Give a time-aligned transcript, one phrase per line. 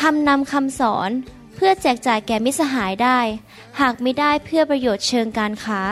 [0.00, 1.10] ทำนำคำสอน
[1.54, 3.18] เพื่อแจกจ่ายแก่มิสหายได้
[3.80, 5.82] หากไม่ได้เพื่อประโยชน์เชิงการค้า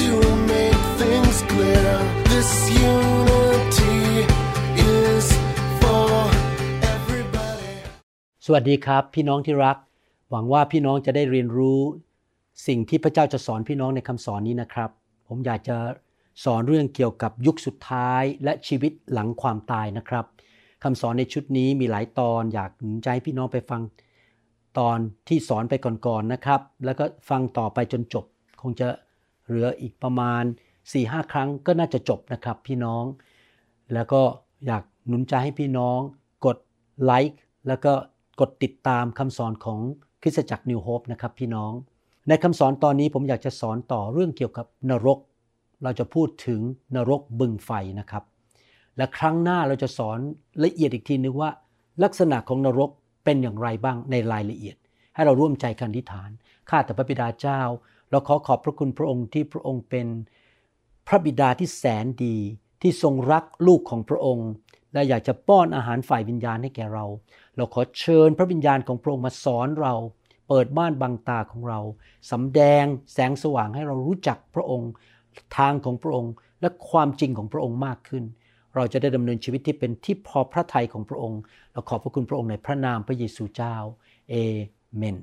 [0.00, 0.12] To
[0.52, 1.92] make things clear,
[2.32, 2.50] this
[2.92, 3.98] unity
[4.96, 5.26] is
[5.80, 6.10] for
[6.94, 7.72] everybody.
[8.46, 9.76] สวัสดีครับ พี่น้องที่รัก
[10.30, 11.80] หวังว่าพี่น้องจะได้เรียนรู้
[12.66, 14.90] สิ่งที่พระเจ้าจะสอนพี่น้องในคำสอนนี้นะครับ
[15.28, 15.76] ผมอยากจะ
[16.44, 20.24] สอนเรื่องเกี่ยวกับยุคสุดท้ายและชีวิตหลังความตายนะครับ
[20.84, 23.82] คำสอนในชุดนี้มีหลายตอนอยากหนุนใจพี่น้องไปฟัง
[24.78, 25.74] ตอนที่สอนไป
[26.06, 28.24] ก่อนๆนะครับ แล้วก็ฟังต่อไปจนจบ
[28.62, 28.88] คงจะ
[29.46, 30.42] เหลืออีกประมาณ
[30.86, 33.04] 4-5 ครั้งก็น่าจะจบนะครับพี่น้อง
[33.94, 34.22] แล้วก็
[34.66, 35.98] อยากหนุนใจให้พี่น้อง
[36.46, 36.56] กด
[37.02, 37.92] ไลค์แล้วก็
[38.40, 39.78] กดติดตามคำสอนของ
[40.22, 41.72] คริสตจักรนิวโฮปนะครับพี่น้อง
[42.28, 45.18] ในคำสอนตอนนี้ผมอยากจะสอนต่อเรื่องเกี่ยวกับนรก
[45.82, 46.60] เราจะพูดถึง
[46.96, 47.70] นรกบึงไฟ
[48.00, 48.24] นะครับ
[49.00, 50.18] และครั้งหน้าเราจะสอน
[50.64, 51.50] ละเอียดอีกทีนึงว่า
[52.04, 52.90] ลักษณะของนรก
[53.24, 54.76] เป็นอย่างไรบ้างในรายละเอียด
[55.14, 56.30] ให้เราร่วมใจกันอธิฐาน
[56.68, 57.60] ข้าแต่พระบิดาเจ้า
[58.10, 60.06] เราขอขอบพระคุณพระองค์ที่พระองค์เป็น
[61.06, 62.36] พระบิดาที่แสนดี
[62.82, 64.48] ที่ทรงรักลูกของพระองค์
[64.92, 67.04] และอยากจะป้อนอาหารฝ่ายวิญญาณให้แก่เรา
[67.56, 69.94] เราขอเชิญพระวิญญาณของพระองค์มาสอนเรา
[70.48, 71.80] เปิดบ้านบังตาของเรา
[72.30, 74.90] สำแดงแสงสว่างให้เรารู้จักพระองค์
[75.58, 78.24] ทางของพระองค์และความจริงของพระองค์มากขึ้น
[78.74, 81.40] เราจะได้ดำเนินชีวิตที่เป็นที่พอพระทัยของพระองค์
[81.72, 83.76] เราขอบพระคุณพระองค์ในพระนามพระเยซูเจ้า
[84.30, 84.34] เอ
[84.96, 85.16] เมน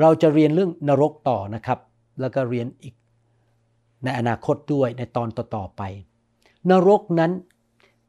[0.00, 1.78] เราจะเรียนเรื่องนรกต่อนะครับ
[2.20, 2.94] แล้วก็เรียนอีก
[4.04, 5.82] ในอนาคตด้วยในตอนต่อๆไป
[6.70, 7.32] นรกนั้น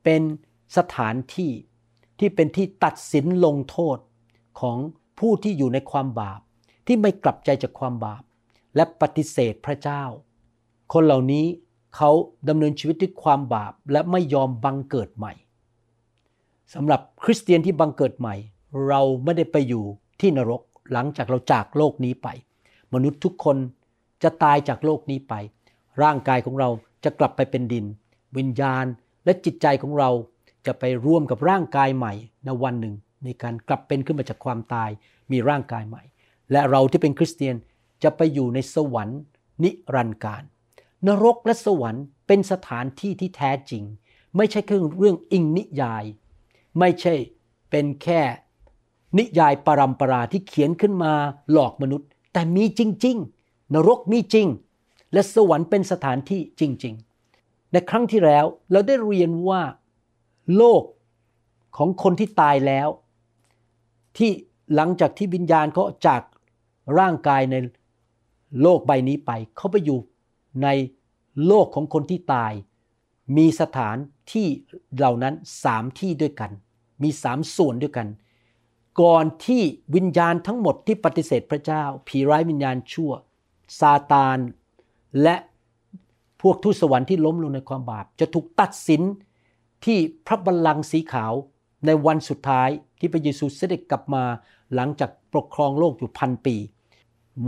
[0.04, 0.22] เป็น
[0.78, 1.52] สถานที่
[2.20, 3.98] ที่เป็นที่ตัดสินลงโทษ
[4.60, 4.78] ของ
[5.20, 6.42] ผู้ที่อยู่ในความบาป
[6.88, 8.24] ที่ไม่กลับใจจากความบาป
[8.76, 10.04] และปฏิเสธพระเจ้า
[10.94, 11.46] คนเหล่านี้
[11.96, 12.12] เขา
[12.50, 15.34] ดำเนินชีวิตด้วยความบาปและไม่ยอมบังเกิดใหม่
[16.74, 18.36] สำหรับคริสเตียนที่บังเกิดใหม่
[18.88, 19.84] เราไม่ได้ไปอยู่
[20.22, 22.28] ที่นรกหลังจากเราจากโลกนี้ไป
[22.94, 23.58] มนุษย์ทุกคน
[24.24, 25.34] จะตายจากโลกนี้ไป
[26.04, 26.70] ร่างกายของเรา
[27.04, 27.86] จะกลับไปเป็นดิน
[28.38, 28.86] วิญญาณ
[29.26, 30.10] และจิตใจของเรา
[30.66, 32.14] จะไปร่วมกับร่างกายใหม่
[32.46, 34.90] ในวันหนึ่ง ในการกลับเป็นขึ้นมาจากความตาย
[35.32, 36.04] มีร่างกายใหม่
[36.52, 37.56] และเราที่เป็นคริสเตียน
[38.04, 39.20] จะไปอยู่ในสวรรค์
[39.64, 40.44] นิรันดร์การ
[41.08, 43.84] นรกและสวรรค์เป็นสถานที่ที่แท้จริง
[44.38, 46.06] ไม่ใช่เครื่องเรื่องอิงนิยาย
[46.80, 47.14] ไม่ใช่
[47.70, 48.22] เป็นแค่
[49.18, 51.14] นิยายปรัมปราที่เขียนขึ้นมา
[51.52, 54.48] หลอกมนุษย์ แต่มีจริง ๆ นรกมีจริง
[55.14, 56.96] และสวรรค์เป็นสถานที่จริง
[57.34, 59.62] ๆ ในครั้งที่แล้วเราได้เรียนว่า
[60.56, 60.84] โลก
[61.78, 62.88] ของคนที่ตายแล้ว
[64.18, 64.32] ที่
[64.76, 66.22] หลังจากที่วิญญาณเขาจาก
[67.00, 67.56] ร่างกายใน
[68.62, 70.00] โลกใบนี้ไป เขาไปอยู่
[70.64, 70.68] ใน
[71.46, 72.54] โลกของคนที่ตาย
[73.38, 73.98] มีสถาน
[74.34, 74.48] ที่
[74.96, 76.52] เหล่านั้นสามที่ด้วยกัน
[77.04, 78.08] มีสามส่วนด้วยกัน
[79.02, 79.62] ก่อนที่
[79.96, 83.12] วิญญาณทั้งหมดที่ปฏิเสธพระเจ้า ผีร้ายวิญญาณชั่ว
[83.80, 84.38] ซาตาน
[85.24, 85.36] และ
[86.42, 89.02] พวกทูตสวรรค์ที่ล้มลงในความบาป จะถูกตัดสิน
[89.86, 89.98] ที่
[90.28, 91.34] พระบัลลังก์สีขาว
[91.86, 92.70] ในวันสุดท้าย
[93.00, 94.24] ที่พระเยซูเสด็จกลับมา
[94.76, 96.56] หลังจากปกครองโลกอยู่พันปี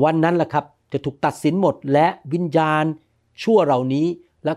[0.03, 2.86] วันนั้นแหละครับ จะถูกตัดสินหมดและวิญญาณ
[3.44, 4.08] ชั่วเหล่านี้
[4.46, 4.54] และ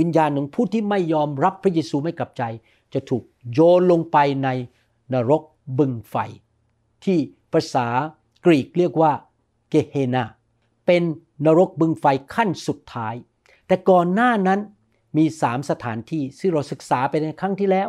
[0.00, 2.42] วิญญาณของผู้ที่ไม่ยอมรับพระเยซูไม่กลับใจ
[2.94, 3.22] จะถูก
[3.52, 4.48] โยนลงไปใน
[5.14, 5.42] นรก
[5.78, 6.16] บึงไฟ
[7.04, 7.18] ที่
[7.52, 7.86] ภาษา
[8.44, 9.12] กรีกเรียกว่า
[9.70, 10.24] เกเฮนา
[10.86, 11.02] เป็น
[11.46, 12.04] นรกบึงไฟ
[12.34, 13.14] ขั้นสุดท้าย
[13.66, 14.60] แต่ก่อนหน้านั้น
[15.16, 17.88] มีสามสถานที่ซึ่งเราศึกษาไปในครั้งที่แล้ว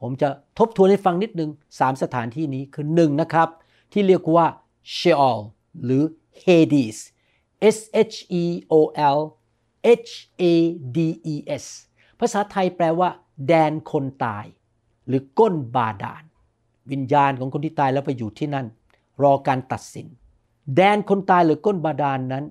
[0.00, 1.50] ผมจะทบทวนให้ฟังนิดนึง
[1.80, 3.48] สามสถานที่นี้คือหนึ่งนะครับ
[3.92, 4.46] ที่เรียกว่า
[4.92, 5.40] เชอล
[5.84, 6.02] หรือ
[6.44, 6.98] Hades
[7.76, 7.78] S
[8.12, 8.74] H E O
[9.16, 9.18] L
[10.00, 10.44] H A
[10.96, 10.98] D
[11.32, 11.64] E S
[12.20, 13.08] ภาษาไทยแปลว่า
[13.46, 14.46] แดนคนตาย
[15.06, 16.24] หรือก้นบาดาล
[16.90, 18.66] วิญญาณของคนที่ตายแล้วไปอยู่ที่นั่น
[19.22, 20.06] รอการตัดสิน
[20.76, 22.44] แดนคนตายหรือก้นบาดาลนนั้น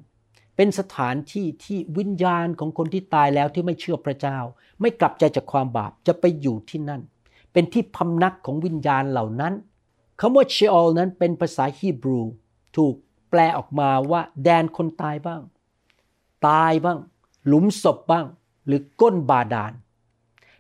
[0.55, 4.37] เป็นสถานที่ที่วิญญาณของคนที่ตายแล้วที่ไม่เชื่อพระเจ้า
[4.81, 7.01] ไม่กลับใจจากความบาปจะไปอยู่ที่นั่น
[7.53, 9.53] เป็นที่พำนักของวิญญาณเหล่านั้น
[10.19, 12.19] คำว่าเชอลนั้นเป็นภาษาฮีบรู
[12.77, 12.95] ถูก
[13.37, 15.41] ลออกมาว่าแดนคนตายบ้าง
[16.47, 16.97] ตายบ้าง
[17.47, 18.25] หลุมศพบ้าง
[18.67, 19.73] หรือก้นบาดาล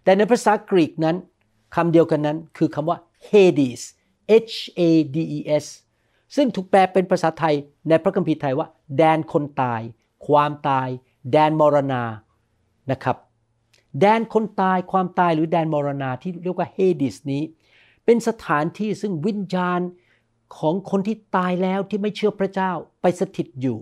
[0.03, 1.15] แต่ในภาษากรีกนั้น
[1.75, 2.97] คำเดียวกันนั้นคือคำว่า
[3.29, 3.81] Hades
[4.45, 4.81] H A
[5.15, 5.65] D E S
[6.35, 7.55] ซึ่งถูกแปลเป็นภาษาไทย
[7.87, 8.67] ในพระคัมภีร์ไทยว่า
[8.97, 9.81] แดนคนตาย
[10.27, 10.87] ความตาย
[11.31, 12.03] แดนมรณา
[12.91, 13.17] นะครับ
[14.01, 17.43] แดนคนตายความตายหรือแดนมรณาที่เรียกว่าเฮดิสนี้
[18.05, 19.79] เป็นสถานที่ซึ่งวิญญาณ
[20.57, 22.71] ของคนที่ตายแล้วที่ไม่เชื่อพระเจ้า
[23.01, 23.77] ไปสถิตอยู่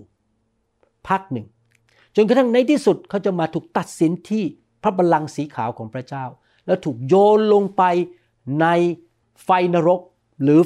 [1.08, 1.46] พักหนึ่ง
[2.16, 4.44] จนกระทั่งในที่สุดเขาจะมาถูกตัดสินที่
[4.82, 6.24] พระบัลลังก์สีขาวของพระเจ้า
[6.66, 7.82] แล้วถูกโยนลงไป
[8.60, 8.66] ใน
[9.44, 10.00] ไฟนรก
[10.42, 10.60] หรือ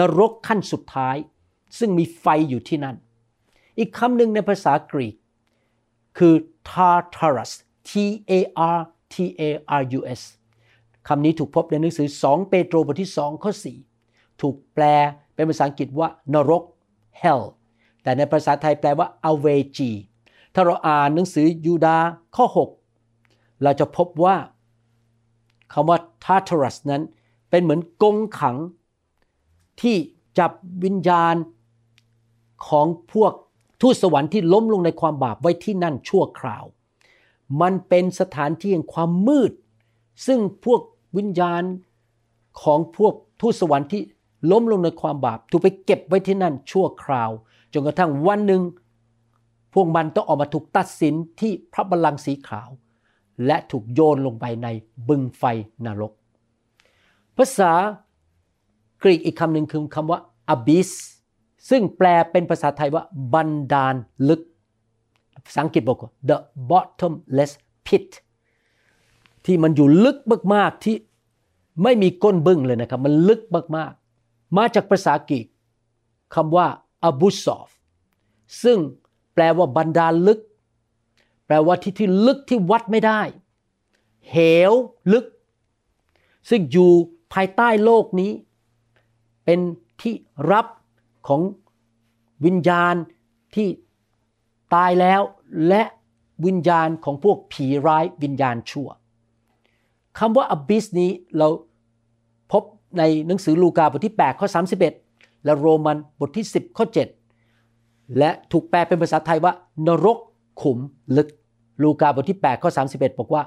[0.00, 1.16] นรกขั้นสุดท้าย
[1.78, 2.96] ซึ่งมีไฟอยู่ที่นั่น
[3.78, 5.14] อีกคำหนึ่งในภาษากรีก
[6.18, 6.34] คือ
[6.70, 7.52] Tartarus
[7.88, 7.92] T
[8.30, 8.32] A
[8.76, 8.78] R
[9.12, 9.42] T A
[9.80, 10.22] R U S
[11.08, 13.52] คำนี้ถูกพบในหนังสือ 2 เปโตรบทที่ 2 ข้อ
[13.96, 14.84] 4 ถูกแปล
[15.34, 16.62] เป็นภาษาอังกฤษว่านรก
[17.22, 17.42] hell
[18.02, 19.90] แต่ในภาษาไทยแปลว่า awaji
[20.54, 22.46] ถ้าเราอ่านหนังสือยูดาห์ข้อ
[23.00, 24.36] 6 เราจะพบว่า
[25.72, 27.02] คำว่า Tartarus นั้น
[27.50, 28.56] เป็นเหมือนกงขัง
[29.80, 29.96] ที่
[30.38, 30.52] จับ
[30.84, 31.34] วิญญาณ
[32.68, 33.32] ของพวก
[33.80, 36.64] ทูตสวรรค์ที่ล้มลงในความบาปไว้ที่นั่นชั่วคราว
[37.60, 39.52] มันเป็นสถานที่แห่งความมืด
[40.26, 40.80] ซึ่งพวก
[41.16, 41.62] วิญญาณ
[42.62, 44.02] ของพวกทูตสวรรค์ที่
[44.50, 47.30] ล้มลงในความบาป ถูกไปเก็บไว้ที่นั่นชั่วคราว
[47.72, 48.62] จนกระทั่งวันหนึ่ง
[49.74, 52.68] พวกมันต้องออกมาถูกตัดสินที่พระบัลลังก์สีขาว
[53.46, 54.68] และถูกโยนลงไปใน
[55.08, 55.42] บึงไฟ
[55.84, 56.12] นรก
[57.36, 57.72] ภาษา
[59.02, 60.20] กรีกอีกคำหนึ่งคือคำว่า
[60.54, 60.90] abyss
[61.70, 63.94] ซึ่งแปลเป็นภาษาไทยว่าบันดาล
[64.28, 64.42] ลึก
[65.46, 66.36] ภาษาอังกฤษบอกว่า the
[66.70, 67.52] bottomless
[67.86, 68.08] pit
[69.44, 70.18] ที่มันอยู่ลึก
[70.54, 70.96] มากๆที่
[71.82, 73.40] ไม่มีก้นบึ้งเลยนะครับ มันลึก
[73.76, 74.03] มากๆ
[74.56, 75.46] มาจากภาษากรีก
[76.34, 76.66] คำว่า
[77.08, 77.68] abusov
[78.62, 78.78] ซึ่ง
[79.34, 80.40] แปลว่าบันดาลึก
[81.46, 83.20] แปลว่าที่ที่ลึกที่วัดไม่ได้
[84.30, 84.36] เห
[84.70, 84.72] ว
[85.12, 85.26] ลึก
[86.48, 86.90] ซึ่งอยู่
[87.32, 88.32] ภายใต้โลกนี้
[89.44, 89.60] เป็น
[90.00, 90.14] ที่
[90.50, 90.66] รับ
[91.28, 91.40] ของ
[92.44, 92.94] วิญญาณ
[93.54, 93.68] ที่
[94.74, 95.20] ตายแล้ว
[95.68, 95.82] และ
[96.46, 98.88] วิญญาณของพวกผีร้ายวิญญาณชั่ว
[100.18, 101.48] คำว่า abyss นี้เรา
[102.98, 104.48] ในหนังสือลูกาบทที่ 8 ข้อ
[104.94, 106.86] 31 และโรมันบทที่ 10 ข้อ
[107.50, 109.52] 7 และถูกแปลเป็นภาษาไทยว่า
[109.86, 110.18] นรก
[110.62, 110.78] ขุม
[111.16, 111.28] ลึก
[111.82, 113.42] ลูกาบทที่ 8 ข้อ 31 บอกว่า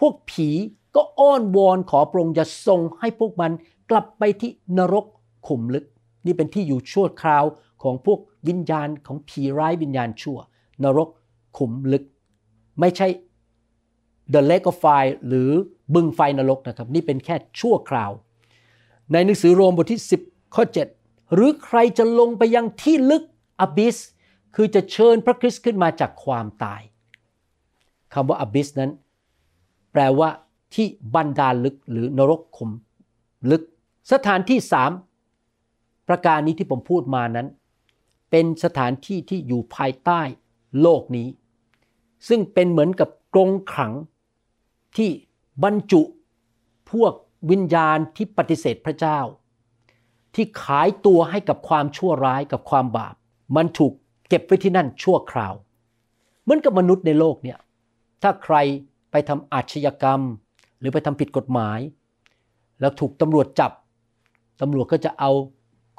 [0.00, 0.48] พวกผี
[0.96, 3.50] ก็อ้อนวอนขอพระองค์จะทรงให้พวกมัน
[3.90, 5.06] กลับไปที่นรก
[5.48, 5.84] ขุมลึก
[6.26, 7.44] นี่เป็นที่อยู่ชั่วคราว
[7.82, 8.18] ของพวก
[8.48, 10.38] วิญญาณของผีร้ายวิญญาณชั่ว
[10.84, 11.08] นรก
[11.58, 12.04] ขุมลึก
[12.80, 13.08] ไม่ใช่
[14.32, 15.50] The Lake of Fire หรือ
[15.94, 18.10] บึงไฟนรกนะครับ นี่เป็นแค่ชั่วคราว
[19.12, 20.64] ในหนังสือโรมบทที่ 10 ข้อ
[20.98, 23.22] 7 หรือใครจะลงไปยังที่ลึก
[23.60, 23.96] อบิส
[24.54, 26.80] คือจะเชิญพระคริสต์ขึ้นมาจากความตาย
[28.12, 28.90] คำว่าอบิสนั้น
[29.92, 30.28] แปลว่า
[30.74, 32.70] ที่บันดาลลึกหรือนรกขุม
[33.50, 33.62] ลึก
[34.12, 34.90] สถานที่สาม
[36.08, 37.48] ประการนี้ที่ผมพูดมานั้น
[38.30, 40.20] เป็นสถานที่ที่อยู่ภายใต้
[40.80, 41.28] โลกนี้
[42.28, 43.92] ซึ่งเป็นเหมือนกับกรงขัง
[44.96, 45.10] ที่
[45.62, 46.02] บรรจุ
[46.90, 47.12] พวก
[47.50, 49.18] วิญญาณที่ปฏิเสธพระเจ้า
[50.34, 53.14] ที่ขายตัวให้กับความชั่วร้ายกับความบาป
[53.56, 53.92] มันถูก
[54.28, 55.54] เก็บไว้ที่นั่นชั่วคราว
[56.42, 57.58] เหมือนกับมนุษย์ในโลกเนี่ย
[58.22, 58.56] ถ้าใคร
[59.10, 60.20] ไปทำอาชญากรรม
[60.78, 61.78] หรือไปทำผิดกฎหมาย
[62.80, 63.72] แล้วถูกตำรวจจับ
[64.60, 65.30] ตำรวจก็จะเอา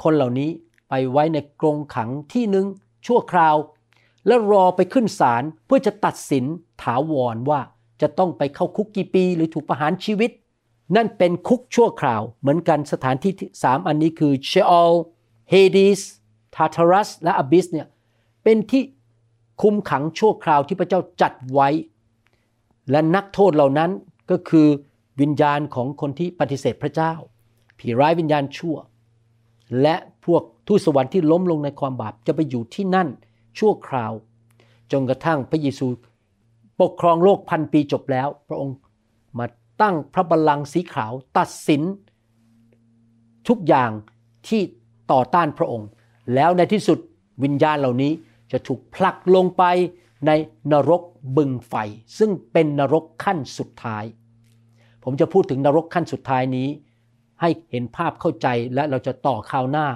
[0.03, 0.50] คนเหล่านี้
[0.89, 2.65] ไปไว้ในกรงขังที่หนึ่ง
[3.07, 3.55] ชั่วคราว
[4.27, 6.45] แล้วรอไปขึ้นศาลเพื่อจะตัดสิน
[6.83, 7.59] ถาวรว่า
[8.01, 10.31] จะต้องไปเข้าคุกกี่ปี หรือถูกประหารชีวิต
[10.95, 14.93] นั่นเป็นคุกชั่วคราว เหมือนกันสถานที่สามอันนี้คือ Sheol
[15.50, 16.01] Hades
[16.55, 17.87] Tartarus และ Abyss เนี่ย
[18.43, 18.83] เป็นที่
[19.61, 21.69] คุมขังชั่วคราวที่พระเจ้าจัดไว้
[22.91, 23.91] และนักโทษเหล่านั้น
[24.31, 24.67] ก็คือ
[25.21, 27.13] วิญญาณของคนที่ปฏิเสธพระเจ้า
[27.79, 28.75] ผีร้ายวิญญาณชั่ว
[29.81, 33.07] และพวกทูตสวรรค์ที่ล้มลงในความบาปจะไปอยู่ที่นั่น
[33.59, 34.13] ชั่วคราว
[34.91, 35.87] จนกระทั่งพระเยซู
[36.81, 38.75] ปกครองโลกพันปีจบแล้ว พระองค์
[39.37, 39.45] มา
[39.82, 41.82] ตั้งพระบัลลังก์สีขาว ตัดสิน
[43.48, 43.92] ทุกอย่าง
[44.48, 44.62] ที่
[45.12, 45.89] ต่อต้านพระองค์
[46.34, 47.00] แล้วในที่สุด
[47.44, 48.12] วิญญาณเหล่านี้
[48.51, 49.63] จะถูกผลักลงไป
[50.27, 50.32] ใน
[50.72, 51.01] นรก
[51.38, 51.74] บึงไฟ
[52.18, 54.03] ซึ่งเป็นนรกขั้นสุดท้าย
[55.03, 56.68] ผมจะพูดถึงนรกขั้นสุดท้ายนี้
[57.42, 59.88] ให้เห็นภาพเข้าใจและเราจะต่อข่าวหน้า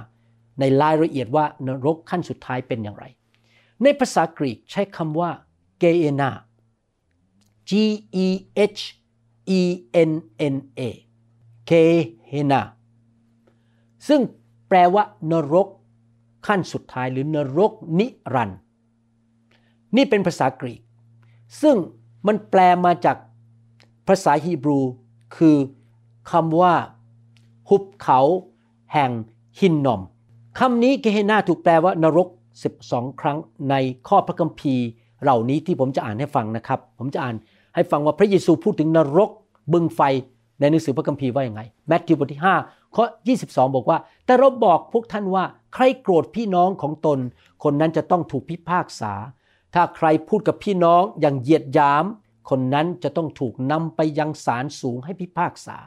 [0.60, 3.06] ในรายละเอียดว่านรกขั้นสุดท้ายเป็นอย่างไร
[3.84, 5.32] ในภาษากรีกใช้คำว่า
[5.80, 6.32] เกเอนา
[7.70, 7.72] G
[8.26, 8.28] E
[8.78, 8.82] H
[9.60, 9.62] E
[10.10, 10.12] N
[10.54, 10.82] N A
[11.66, 11.72] เค
[12.27, 12.62] เฮนา
[14.08, 14.22] ซึ่ง
[14.68, 15.68] แปลว่านรก
[16.48, 18.60] ขั้นสุดท้ายหรือนรกนิรันด์
[19.96, 20.82] นี่เป็นภาษากรีก
[21.62, 21.75] ซึ่ง
[22.27, 23.18] มันแปลมาจาก
[24.08, 24.80] ภาษาฮีบรู
[25.36, 25.58] คือ
[26.32, 26.74] คำว่า
[27.70, 28.20] หุบเขา
[28.94, 29.12] แห่ง
[29.60, 30.01] หินนอม
[30.60, 32.27] คำนี้เกเฮนาถูกแปลว่านรก
[32.74, 33.38] 12 ครั้ง
[33.70, 33.75] ใน
[34.08, 34.86] ข้อพระคัมภีร์
[35.24, 37.36] เหล่านี้ที่ผมจะอ่านให้ฟังนะครับ ผมจะอ่าน
[37.76, 39.30] ให้ฟังว่าพระเยซูพูดถึงนรก
[39.74, 40.02] บึงไฟ
[40.60, 43.04] ในหนังสือพระคัมภีร์ว่าอย่างไงแมทธิวบทที่5ข้อ
[43.40, 45.44] 22 บอกว่า แต่เราบอกพวกท่านว่า
[45.74, 47.20] ใครโกรธพี่น้องของตน
[47.64, 49.14] คนนั้นจะต้องถูกพิพากษา
[49.74, 52.06] ถ้าใครพูดกับพี่น้องอย่างเหยียดยาม
[52.50, 55.78] คนนั้นจะต้องถูกนำไปยังศาลสูงให้พิพากษา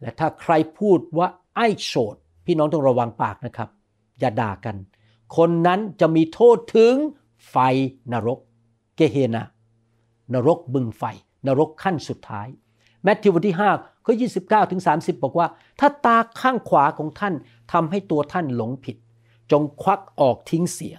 [0.00, 3.68] และถ้าใครพูดว่าไอ้โฉดพี่น้องต้องระวังปากนะครับ
[4.18, 4.76] อย่าด่ากัน
[5.36, 6.94] คนนั้นจะมีโทษถึง
[7.50, 7.56] ไฟ
[8.12, 8.38] นรก
[8.96, 9.42] เกเฮนา
[10.34, 11.02] นรกบึงไฟ
[11.46, 12.48] นรกขั้นสุดท้าย
[13.02, 15.46] แมทธิวบทที่5ข้อ29ถึง30 บอกว่า
[15.80, 17.34] ถ้าตาข้างขวาของท่าน
[17.72, 18.96] ทำให้ตัวท่านหลงผิด
[19.52, 20.94] จงควักออกทิ้งเสีย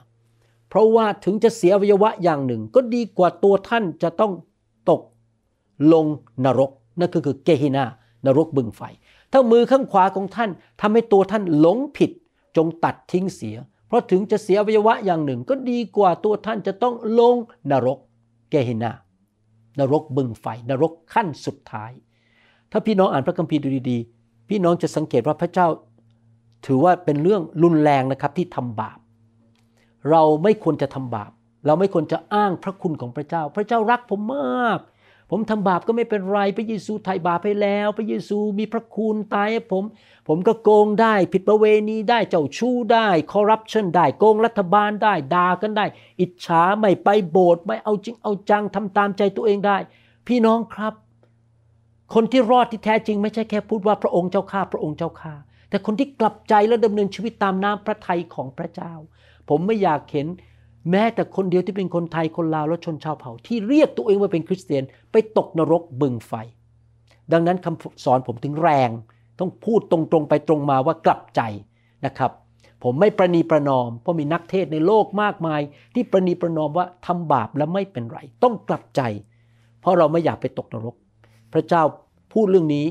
[0.70, 4.34] เพราะว่าถึงจะเสียอวัยวะอย่างหนึ่ง ก็ดีกว่าตัวท่านจะต้อง
[4.90, 5.02] ตก
[5.94, 6.06] ลง
[6.46, 7.86] นรก นั่นก็คือเกฮินา
[8.26, 8.82] นรกบึงไฟ
[9.32, 10.50] ถ้ามือข้างขวาของท่าน
[10.82, 12.12] ทำให้ตัวท่านหลงผิด
[12.58, 13.56] จงตัดทิ้งเสีย
[13.88, 17.36] เพราะถึงจะเสียอวัยวะอย่างหนึ่ง ก็ดีกว่าตัวท่านจะต้องลง
[17.72, 17.98] นรก
[18.50, 18.92] เกฮินา
[19.80, 21.92] นรกบึงไฟนรกขั้นสุดท้าย
[22.72, 25.68] ถ้าพี่น้องอ่านพระคัมภีร์ดูดีๆ พี่น้องจะสังเกตว่าพระเจ้า
[26.66, 29.00] ถือว่าเป็นเรื่องรุนแรงนะครับที่ทำบาป
[30.10, 31.32] เราไม่ควรจะทำบาป
[31.66, 34.80] เราไม่ควรจะอ้างพระคุณของพระเจ้า พระเจ้ารักผมมาก
[35.30, 39.84] ผมทำบาปก็ไม่เป็นไรพระเยซูไถ่บาปให้แล้ว พระเยซูมีพระคุณตายให้ผม
[40.28, 45.86] ผมก็โกงได้ ผิดประเวณีได้เจ้าชู้ได้คอร์รัปชันได้โกงรัฐบาลได้ด่ากันได้
[46.20, 49.78] อิจฉาไม่ไปโบสถ์ไม่เอาจริงเอาจังทำตามใจตัวเองได้
[50.28, 50.94] พี่น้องครับ
[52.14, 55.34] คนที่รอดที่แท้จริง ไม่ใช่แค่พูดว่าพระองค์เจ้าข้าพระองค์เจ้าข้า
[55.70, 58.94] แต่คนที่กลับใจและดำเนินชีวิตตามน้ำพระทัยของพระเจ้า
[59.50, 60.28] ผมไม่อยากเห็น
[60.91, 66.34] แม้แต่คนเดียวที่เป็นคนไทยคนลาวและชนชาวเผ่า ที่เรียกตัวเองว่าเป็นคริสเตียน ไปตกนรกบึงไฟ
[67.34, 68.89] ดังนั้นคำสอนผมถึงแรง
[69.39, 71.41] ต้องพูดตรงๆไปตรงมาว่ากลับใจ
[72.05, 72.31] นะครับ
[72.84, 75.62] ผมไม่ประนีประนอม เพราะมีนักเทศในโลกมากมาย
[75.93, 79.01] ที่ประนีประนอมว่าทำบาปแล้วไม่เป็นไร ต้องกลับใจ
[79.81, 80.96] เพราะเราไม่อยากไปตกนรก
[81.53, 81.81] พระเจ้า
[82.34, 82.86] พูดเรื่องนี้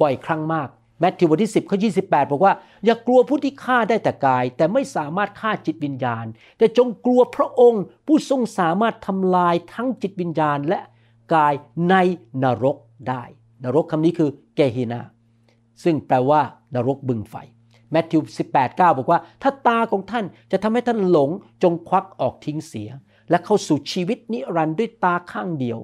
[0.00, 0.68] บ่อยครั้งมาก
[1.02, 2.54] แมทธิวบทที่ 10ข้อ28 บอกว่า
[2.84, 6.26] อย่ากลัวผู้ที่ฆ่าได้แต่กาย แต่ไม่สามารถฆ่าจิตวิญญาณ
[6.58, 10.78] แต่จงกลัวพระองค์ผู้ทรงสามารถทำลายทั้งจิตวิญญาณและ
[11.34, 11.54] กาย
[11.88, 11.94] ใน
[12.42, 12.76] นรก
[13.08, 13.22] ได้
[13.64, 15.00] นรกคำนี้คือเกฮินา
[15.84, 16.40] ซึ่งแปลว่า
[16.74, 17.34] นรกบึงไฟ
[17.90, 18.20] แมทธิว
[18.52, 21.30] 18 9 บอกว่า ถ้าตาของท่านจะทำให้ท่านหลง
[21.62, 22.90] จงควักออกทิ้งเสีย
[23.30, 25.78] และเข้าสู่ชีวิตนิรันดร์ด้วยตาข้างเดียว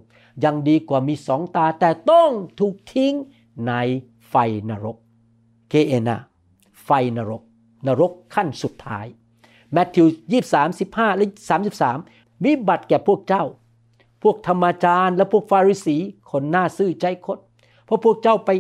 [0.44, 3.14] ยังดีกว่ามีสองตาแต่ต้องถูกทิ้ง
[3.66, 3.72] ใน
[4.28, 4.34] ไฟ
[4.70, 4.96] นรก
[5.68, 6.16] เกเอนา
[6.84, 7.42] ไฟนรก
[7.86, 9.06] นรกขั้นสุดท้าย
[9.72, 10.06] แมทธิว
[10.46, 11.26] 23 15 และ
[11.84, 13.44] 33 วิบัติแก่พวกเจ้า
[14.22, 15.96] พวกธรรมาจารย์ และพวกฟาริสี
[16.30, 17.38] คนหน้าซื่อใจคด
[17.84, 18.50] เพราะพวกเจ้าไป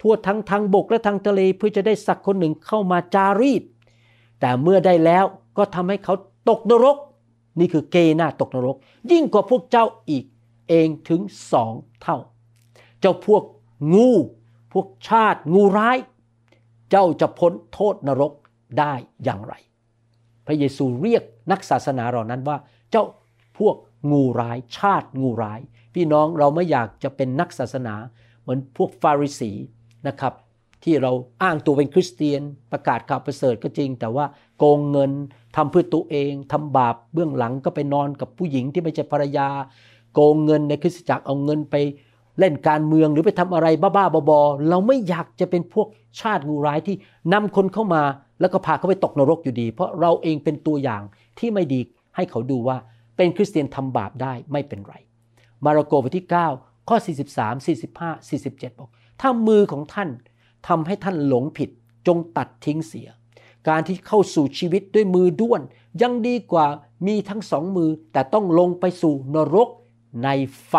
[0.00, 3.62] ทั่วทั้งทางบกและทางทะเลเพื่อจะได้สักคนหนึ่งเข้ามาจารีต
[4.40, 5.24] แต่เมื่อได้แล้ว
[5.56, 6.14] ก็ทำให้เขา
[6.48, 6.96] ตกนรก
[7.58, 8.76] นี่คือเกน้าตกนรก
[9.10, 10.24] ยิ่งกว่าพวกเจ้าอีก
[10.68, 11.20] เองถึง
[11.52, 12.18] สองเท่า
[13.00, 13.42] เจ้าพวก
[13.94, 14.10] งู
[14.72, 15.98] พวกชาติงูร้าย
[16.90, 18.32] เจ้าจะพ้นโทษนรก
[18.78, 18.92] ได้
[19.24, 19.54] อย่างไร
[20.46, 22.56] พระเยซูเรียกนักศาสนาเหล่านั้นว่า
[22.90, 23.04] เจ้า
[23.58, 23.76] พวก
[24.12, 25.60] งูร้ายชาติงูร้าย
[25.94, 27.94] พี่น้องเราไม่อยากจะเป็นนักศาสนา
[28.42, 29.52] เหมือนพวกฟาริสี
[30.08, 30.34] นะครับ
[30.84, 31.12] ที่เรา
[31.42, 34.24] อ้างตัวเป็นคริสเตียนประกาศข่าวประเสริฐก็จริง แต่ว่า
[34.58, 35.12] โกงเงิน
[35.56, 39.48] ทำเพื่อตัวเองทำบาปเบื้องหลังก็ไปนอนกับผู้หญิงที่ไม่ใช่ภรรยา
[40.14, 41.74] โกงเงินในคริสตจักรเอาเงินไป
[42.38, 45.86] เล่นการเมืองหรือไปทำอะไรบ้าๆบอๆเราไม่อยากจะเป็นพวก
[46.20, 46.96] ชาติงูร้ายที่
[47.32, 48.02] นำคนเข้ามา
[48.40, 51.02] แล้วก็พาเขาไปตกนรกอยู่ดี เพราะเราเองเป็นตัวอย่าง
[51.38, 51.80] ที่ไม่ดี
[52.16, 52.76] ให้เขาดูว่า
[53.16, 54.94] เป็นคริสเตียนทำบาปได้ไม่เป็นไร
[55.64, 56.26] มาระโกบทที่
[56.56, 58.90] 9 ข้อ 43 45 47 บอก
[59.20, 60.08] ถ้ามือของท่าน
[60.68, 61.70] ทำให้ท่านหลงผิด
[62.06, 63.08] จงตัดทิ้งเสีย
[63.68, 65.60] การที่เข้าสู่ชีวิตด้วยมือด้วน
[66.02, 66.66] ยังดีกว่า
[67.06, 69.68] มีทั้งสองมือแต่ต้องลงไปสู่นรก
[70.24, 70.28] ใน
[70.68, 70.74] ไฟ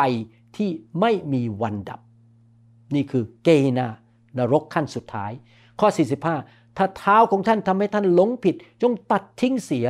[0.58, 0.70] ที่
[1.02, 2.00] ไม่มีวันดับ
[2.96, 3.50] นี่คือเก
[3.80, 3.88] ณา
[4.38, 5.32] นรกขั้นสุดท้าย
[5.80, 5.88] ข้อ
[6.34, 9.88] 45 ถ้าเท้าของท่านทำให้ท่านหลงผิด จงตัดทิ้งเสีย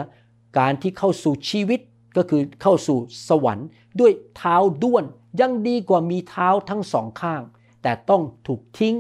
[0.60, 1.80] การที่เข้าสู่ชีวิต
[2.18, 2.98] ก็คือเข้าสู่
[3.30, 3.68] สวรรค์
[4.00, 5.04] ด้วยเท้าด้วน
[5.40, 7.42] ยังดีกว่ามีเท้าทั้งสองข้าง
[7.82, 8.96] แต่ต้องถูกทิ้ง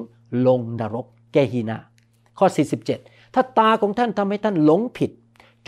[0.48, 1.78] ลงนรกเกหินา
[2.38, 2.48] ข้อ
[2.92, 5.12] 47 ถ้าตาของท่านทำให้ท่านหลงผิด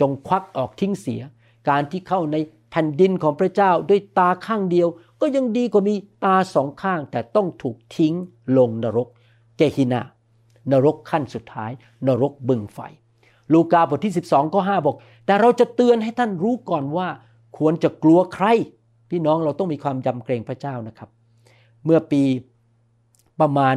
[0.00, 1.20] จงควักออกทิ้งเสีย
[1.68, 2.36] การที่เข้าใน
[2.70, 4.88] แผ่นดินของพระเจ้าด้วยตาข้างเดียว
[5.20, 8.14] ก็ยังดีกว่ามีตาสองข้างแต่ต้องถูกทิ้ง
[8.58, 9.08] ลงนรก
[9.56, 10.02] เกหินา
[10.72, 11.70] นรกขั้นสุดท้าย
[12.08, 12.78] นรกบึงไฟ
[13.52, 14.96] ลูกาบทที่ 12ข้อ5บอก
[15.26, 17.08] แต่เราจะเตือนให้ท่านรู้ก่อนว่า
[17.58, 18.46] ควรจะกลัวใคร
[19.10, 21.08] พี่น้องเราต้องมีความยำเกรงพระเจ้านะครับ
[21.84, 22.22] เมื่อปี
[23.40, 23.76] ประมาณ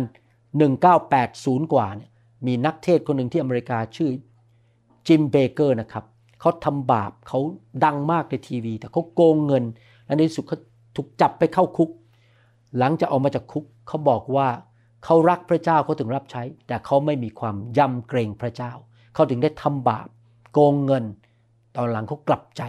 [1.05, 2.09] 1980 กว่าเนี่ย
[2.47, 4.09] มีนักเทศคนหนึ่งที่อเมริกาชื่อ
[5.07, 6.05] จิมเบเกอร์นะครับ
[6.39, 7.39] เขาทำบาปเขา
[7.83, 9.63] ดังมากในทีวี แต่เขาโกงเงิน
[10.05, 10.57] และในที่สุดเขา
[10.95, 11.89] ถูกจับไปเข้าคุก
[12.77, 14.47] หลังจากออกมาจากคุกเขาบอกว่า
[15.03, 18.71] เขารักพระเจ้าเขาถึงรับใช้ แต่เขาไม่มีความยำเกรงพระเจ้า
[19.13, 20.07] เขาถึงได้ทำบาป
[20.53, 21.05] โกงเงิน
[21.75, 22.61] ตอนหลังเขากลับใจ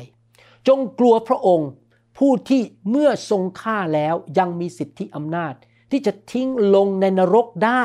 [0.69, 1.71] จงกลัวพระองค์
[2.19, 5.55] ผู้ที่เมื่อทรงฆ่าแล้วยังมีสิทธิอำนาจ
[5.91, 7.83] ที่จะทิ้งลงในนรกได้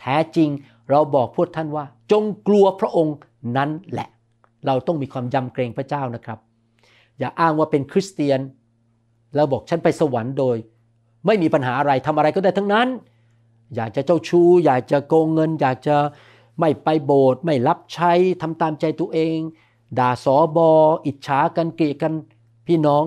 [0.00, 0.50] แท้จริง
[0.90, 3.16] เราบอกพวกท่านว่า จงกลัวพระองค์
[3.56, 4.08] นั้นแหละ
[4.66, 6.38] เราต้องมีความยำเกรงพระเจ้านะครับ
[7.18, 8.40] อย่าอ้างว่าเป็นคริสเตียน
[9.34, 10.56] แล้วบอกฉันไปสวรรค์โดย
[11.26, 12.88] ไม่มีปัญหาอะไรทำอะไรก็ได้ทั้งนั้น
[13.76, 15.96] อยากจะเจ้าชู้ อยากจะโกงเงิน อยากจะ
[16.60, 18.12] ไม่ไปโบสถ์ไม่รับใช้
[18.42, 19.38] ทำตามใจตัวเอง
[19.98, 20.70] ด่าสอบอ
[21.06, 22.12] อิจฉากันเกลียดกัน
[22.66, 23.04] พี่น้อง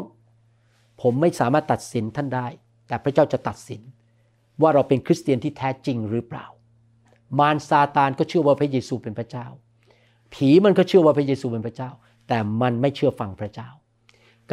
[1.02, 2.48] ผมไม่สามารถตัดสินท่านได้
[2.88, 3.82] แต่พระเจ้าจะตัดสิน
[4.62, 6.46] ว่าเราเป็นคริสเตียนที่แท้จริงหรือเปล่า
[7.40, 9.46] มารซาตานก็เชื่อว่าพระเยซูเป็นพระเจ้า
[10.34, 11.90] ผีมันก็เชื่อว่าพระเยซูเป็นพระเจ้า
[12.28, 13.70] แต่มันไม่เชื่อฟังพระเจ้า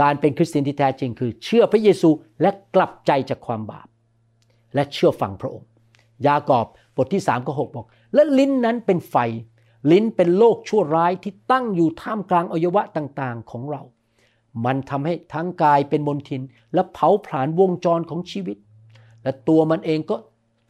[0.01, 3.89] การเป็นคริสเตียนที่แท้จริงคือ เชื่อพระเยซูและกลับใจจากความบาป
[4.75, 5.69] และเชื่อฟังพระองค์
[6.27, 9.17] ยากอบบทที่3ก็6บอก และลิ้นนั้นเป็นไฟ
[9.93, 13.83] ลิ้นเป็นโลกชั่วร้ายที่ตั้งอยู่ท่ามกลางอวัยวะต่างๆของเรา
[14.65, 16.43] มันทำให้ทั้งกายเป็นมลทิน
[16.75, 18.57] และเผาผลาญวงจรของชีวิต
[19.23, 20.17] และตัวมันเองก็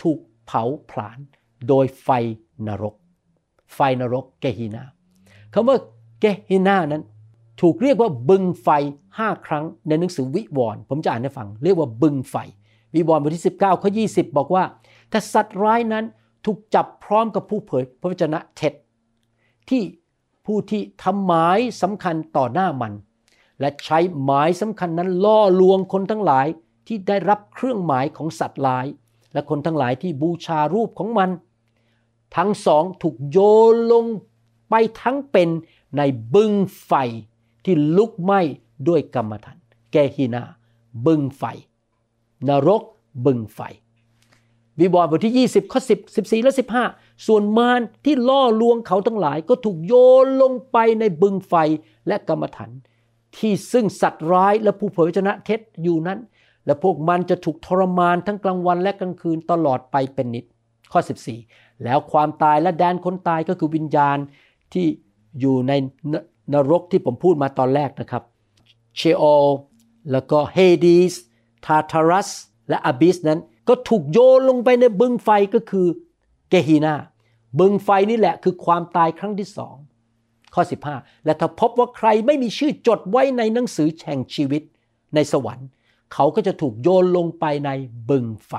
[0.03, 1.19] ถูกเผาผลาญ
[1.69, 2.09] โดยไฟ
[2.67, 2.95] นรก
[3.75, 4.85] ไฟนรกเกฮินา
[5.53, 5.77] คำว่า
[6.21, 7.03] เกฮินานั้น
[7.61, 8.69] ถูกเรียกว่าบึงไฟ
[9.19, 12.37] ห้าครั้งในหนังสือวิวรณ์ผมจะอ่านให้ฟัง เรียกว่าบึงไฟ
[12.95, 14.65] วิวรณ์บทที่ 19ข้อ20 บอกว่า
[15.13, 16.05] ถ้าสัตว์ร้ายนั้น
[16.45, 18.73] ถูกจับพร้อมกับผู้เผยพระวจนะเท็จ
[19.69, 19.83] ที่
[20.47, 22.93] ผู้ที่ทำหมายสำคัญต่อหน้ามัน
[23.61, 26.47] และใช้หมายสำคัญนั้นล่อลวงคนทั้งหลาย
[26.87, 28.87] ที่ได้รับเครื่องหมายของสัตว์ร้าย
[29.33, 31.31] และคนทั้งหลายที่บูชารูปของมัน
[32.37, 33.39] ทั้งสองถูกโย
[33.75, 34.05] นลง
[34.71, 35.49] ไปทั้งเป็น
[35.97, 36.01] ใน
[36.35, 36.53] บึง
[36.85, 36.93] ไฟ
[37.65, 38.41] ที่ลุกไหม้
[38.89, 39.59] ด้วยกรรมฐาน
[39.93, 40.43] แกฮินา
[41.07, 41.43] บึงไฟ
[42.49, 42.83] นรก
[43.27, 43.61] บึงไฟ
[44.79, 46.53] วิวรณ์บทที่ 20ข้อ10 14 และ
[46.89, 49.95] 15 ส่วนมารที่ล่อลวงเขาทั้งหลายก็ถูกโย
[50.25, 51.55] นลงไปในบึงไฟ
[52.09, 52.71] และกรรมฐาน
[53.39, 56.19] ที่ซึ่งสัตว์ร้ายและผู้เผยพระวจนะเท็จอยู่นั้น
[56.67, 60.45] และพวกมันจะถูกทรมานทั้งกลางวันและกลางคืนตลอดไปเป็นนิด
[60.93, 61.01] ข้อ
[61.41, 64.19] 14 แล้วความตายและแดนคนตายก็คือวิญญาณ
[64.73, 64.87] ที่
[65.41, 65.73] อยู่ใน
[66.53, 68.23] นรกที่ผมพูดมาตอนแรกนะครับ
[68.97, 69.25] เชโอ
[70.13, 71.15] แล้วก็เฮดีส
[71.65, 72.29] ทาทารัส
[72.69, 75.87] และอาบิสนั้นก็ถูกโยนลงไปในบึงไฟก็คือ
[76.51, 76.95] เกฮีนา
[77.61, 79.77] บึงไฟนี่แหละคือความตายครั้งที่สอง
[80.55, 80.63] ข้อ
[80.95, 84.63] 15 และถ้าพบว่าใครไม่มีชื่อจดไว้ในหนังสือแห่งชีวิต
[85.15, 85.69] ในสวรรค์
[86.15, 87.71] เขาก็จะถูกโยนลงไปใน
[88.11, 88.53] บึงไฟ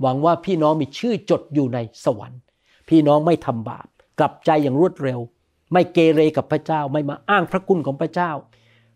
[0.00, 2.40] หวังว่าพี่น้องมีชื่อจดอยู่ในสวรรค์
[2.88, 3.86] พี่น้องไม่ทำบาป
[4.18, 5.20] กลับใจอย่างรวดเร็ว
[5.72, 8.30] ไม่เกเรกับพระเจ้า ไม่มาอ้างพระคุณของพระเจ้า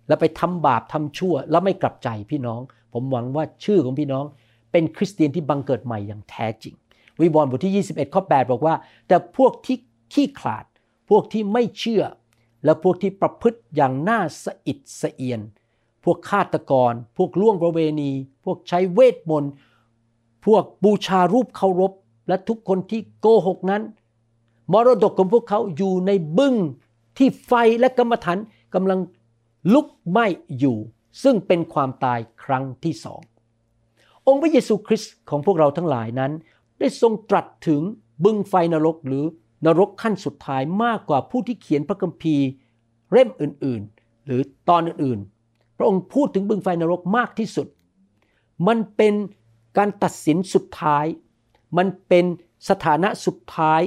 [0.08, 2.60] แล้วไปทำบาปทำชั่ว แล้วไม่กลับใจพี่น้อง
[2.92, 4.24] ผมหวังว่าชื่อของพี่น้อง
[4.72, 6.74] เป็นคริสเตียนที่บังเกิดใหม่อย่างแท้จริง
[7.20, 8.74] วิวรณ์บทที่ 21 ข้อ 8 บอกว่า
[9.08, 9.76] แต่พวกที่
[10.12, 10.64] ขี้ขลาด
[11.10, 12.02] พวกที่ไม่เชื่อ
[12.64, 15.40] และพวกที่ประพฤติอย่างน่าสะอิดสะเอียน
[16.04, 18.10] พวกฆาตกร พวกล่วงประเวณี
[18.44, 19.52] พวกใช้เวทมนต์
[20.46, 21.92] พวกบูชารูปเคารพ
[22.28, 23.82] และทุกคนที่โกหกนั้น
[24.72, 26.54] มรดกของพวกเขาอยู่ในบึ้ง
[27.18, 28.38] ที่ไฟและกรรมฐาน
[28.74, 29.00] กำลัง
[29.74, 30.26] ลุกไหม้
[30.58, 30.76] อยู่
[31.22, 33.20] ซึ่งเป็นความตายครั้งที่สอง
[34.26, 36.32] องค์พระเยซูคริสต์ของพวกเราทั้งหลายนั้น
[36.78, 37.80] ได้ทรงตรัสถึง
[38.24, 39.24] บึงไฟนรกหรือ
[39.66, 42.46] นรกขั้นสุดท้ายมากกว่าผู้ที่เขียนพระคัมภีร์
[43.12, 47.66] เล่มอื่นๆ หรือตอนอื่นๆ พระองค์พูดถึงบึงไฟนรกมากที่สุด
[48.66, 49.14] มันเป็น
[49.76, 51.04] การตัดสินสุดท้าย
[51.76, 52.24] มันเป็น
[52.68, 53.82] สถานะสุดท้าย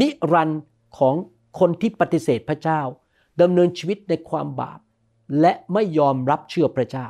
[0.00, 0.62] นิรันดร์
[0.98, 1.14] ของ
[1.58, 2.80] คนที่ปฏิเสธพระเจ้า
[3.40, 4.80] ดำเนินชีวิตในความบาป
[5.40, 7.06] และไม่ยอมรับเชื่อพระเจ้า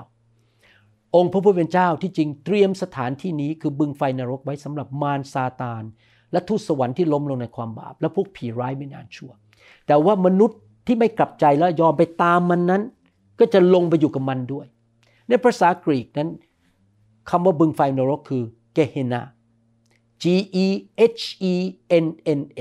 [1.16, 5.82] องค์พระผู้เป็นเจ้าที่จริงเตรียมสถานที่นี้คือบึงไฟนรกไว้สำหรับมารซาตาน
[6.32, 9.32] และทูตสวรรค์ที่ล้มลงในความบาป และพวกผีร้ายไม่นานชั่ว
[9.86, 12.82] แต่ว่ามนุษย์ที่ไม่กลับใจและยอมไปตามมันนั้น
[13.38, 14.66] ก็จะลงไปอยู่กับมันด้วย
[15.28, 16.28] ในภาษากรีกนั้น
[17.30, 18.42] คำว่าบึงไฟนรกคือ
[18.74, 19.22] เกเฮนา
[20.22, 20.24] G
[20.64, 20.66] E
[21.18, 21.54] H E
[22.04, 22.06] N
[22.38, 22.60] N A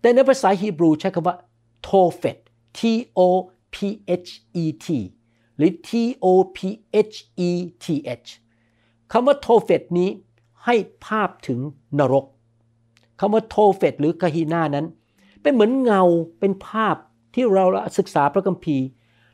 [0.00, 1.36] แต่ในภาษาฮีบรูใช้คำว่า
[1.82, 2.38] โทเฟต
[2.78, 2.80] T
[3.18, 3.20] O
[3.74, 3.76] P
[4.26, 4.30] H
[4.62, 4.86] E T
[5.56, 5.90] หรือ T
[6.24, 6.58] O P
[7.12, 7.16] H
[7.48, 7.50] E
[7.84, 7.86] T
[8.24, 8.28] H
[9.12, 10.08] คำว่าโทเฟตนี้
[10.64, 10.74] ให้
[11.06, 11.60] ภาพถึง
[11.98, 12.24] นรก
[13.20, 14.86] คำว่าโทเฟตหรือกาฮีนานั้น
[15.42, 16.02] เป็นเหมือนเงา
[16.40, 16.96] เป็นภาพ
[17.34, 17.64] ที่เรา
[17.98, 18.84] ศึกษาพระคัมภีร์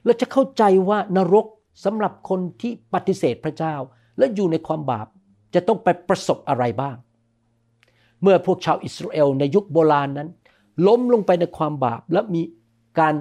[0.05, 1.47] เราจะเข้าใจว่านรก
[1.85, 3.75] สำหรับคนที่ปฏิเสธพระเจ้า
[4.19, 5.07] และอยู่ในความบาป
[5.55, 6.97] จะต้องไปประสบอะไรบ้าง
[8.23, 10.29] เมื่อพวกชาวอิสราเอลในยุคโบราณนั้น
[10.87, 12.43] ล้มลงไปในความบาป และมี
[12.99, 13.14] การ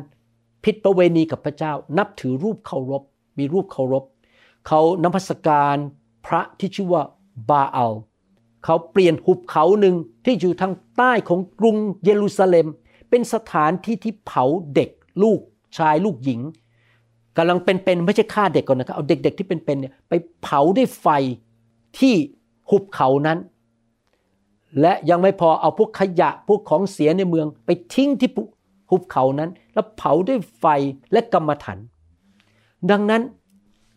[0.64, 3.04] ผิดประเวณีกับพระเจ้า นับถือรูปเคารพ
[3.38, 4.04] มีรูปเคารพ
[4.68, 5.76] เขานมัสการ
[6.26, 7.04] พระที่ชื่อว่า
[7.50, 7.94] บาอัล
[8.66, 12.68] เขาเปลี่ยนหุบเขาหนึ่งที่อยู่ทางใต้ของกรุงเยรูซาเล็ม
[13.10, 14.44] เป็นสถานที่ที่เผา
[14.76, 14.90] เด็ก
[15.24, 15.40] ลูก
[15.78, 16.42] ชายลูกหญิง
[17.38, 21.08] กำลังเป็นๆไม่ใช่ฆ่าเด็กก่อนนะครับเอาเด็ก ๆ ที่เป็นๆเนี่ยไปเผาด้วยไฟ
[22.00, 22.16] ที่
[22.70, 23.40] หุบเขานั้น
[24.82, 28.30] และยังไม่พอเอาพวกขยะพวกของเสียในเมือง ไปทิ้งที่
[28.90, 30.66] หุบเขานั้น แล้วเผาด้วยไฟ
[31.12, 31.80] และกรรมฐาน
[32.92, 33.22] ดังนั้น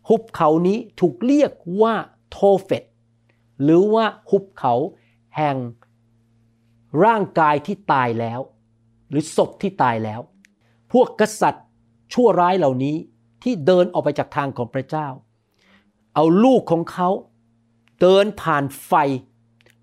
[0.09, 1.95] หุบเขานี้ถูกเรียกว่า
[2.31, 2.85] โทเฟต
[3.63, 4.75] หรือว่าหุบเขา
[5.37, 5.57] แห่ง
[7.05, 8.41] ร่างกายที่ตายแล้ว
[9.11, 10.21] หรือศพที่ตายแล้ว
[10.93, 11.67] พวกกษัตริย์
[12.13, 12.97] ชั่วร้ายเหล่านี้
[13.43, 15.09] ที่เดินออกไปจากทางของพระเจ้า
[16.15, 17.09] เอาลูกของเขา
[18.01, 18.93] เดินผ่านไฟ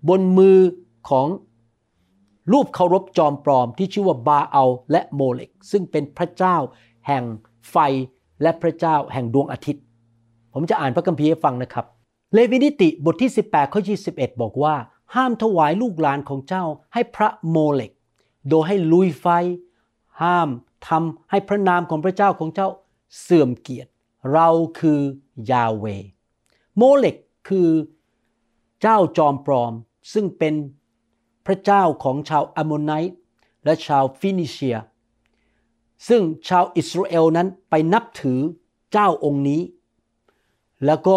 [0.08, 0.58] บนมือ
[1.08, 1.26] ของ
[2.52, 6.56] รูปเคารพจอมปลอมที่ชื่อว่าบาอัลและโมเลกซึ่งเป็นพระเจ้า
[7.06, 7.24] แห่ง
[7.70, 7.76] ไฟ
[8.42, 9.82] และพระเจ้าแห่งดวงอาทิตย์
[10.52, 11.86] ผมจะอ่านพระคัมภีร์ให้ฟังนะครับ
[12.32, 13.80] เลวีนิติบทที่ 18ข้อ
[14.12, 14.74] 21 บอกว่า
[15.14, 17.92] ห้ามถวายลูกหลานของเจ้าให้พระโมเลก
[18.48, 19.26] โดยให้ลุยไฟ
[20.22, 20.48] ห้าม
[20.88, 22.68] ทำให้พระนามของพระเจ้าของเจ้า
[23.20, 23.90] เสื่อมเกียรติ
[24.32, 24.48] เรา
[24.80, 25.00] คือ
[25.50, 25.86] ยาเว
[26.76, 27.16] โมเลก
[27.48, 27.68] คือ
[28.86, 29.72] เจ้าจอมปลอม
[30.12, 30.54] ซึ่งเป็น
[31.46, 33.16] พระเจ้าของชาว Ammonite
[33.64, 34.76] และชาวฟินิเชีย
[36.08, 38.40] ซึ่งชาวอิสราเอลนั้นไปนับถือ
[38.92, 39.62] เจ้าองค์นี้
[40.86, 41.16] แล้วก็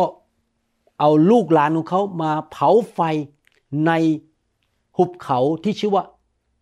[0.99, 2.99] เอาลูกหลานของเขามาเผาไฟ
[3.87, 3.91] ใน
[4.97, 6.03] หุบเขาที่ชื่อว่า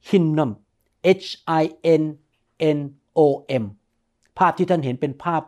[0.10, 0.52] ฮินนม
[1.24, 1.28] H
[1.62, 1.64] I
[2.02, 2.04] N
[2.78, 2.80] N
[3.18, 3.20] O
[3.62, 3.64] M
[4.38, 5.42] ภาพที่ท่านเห็นเป็นภาพ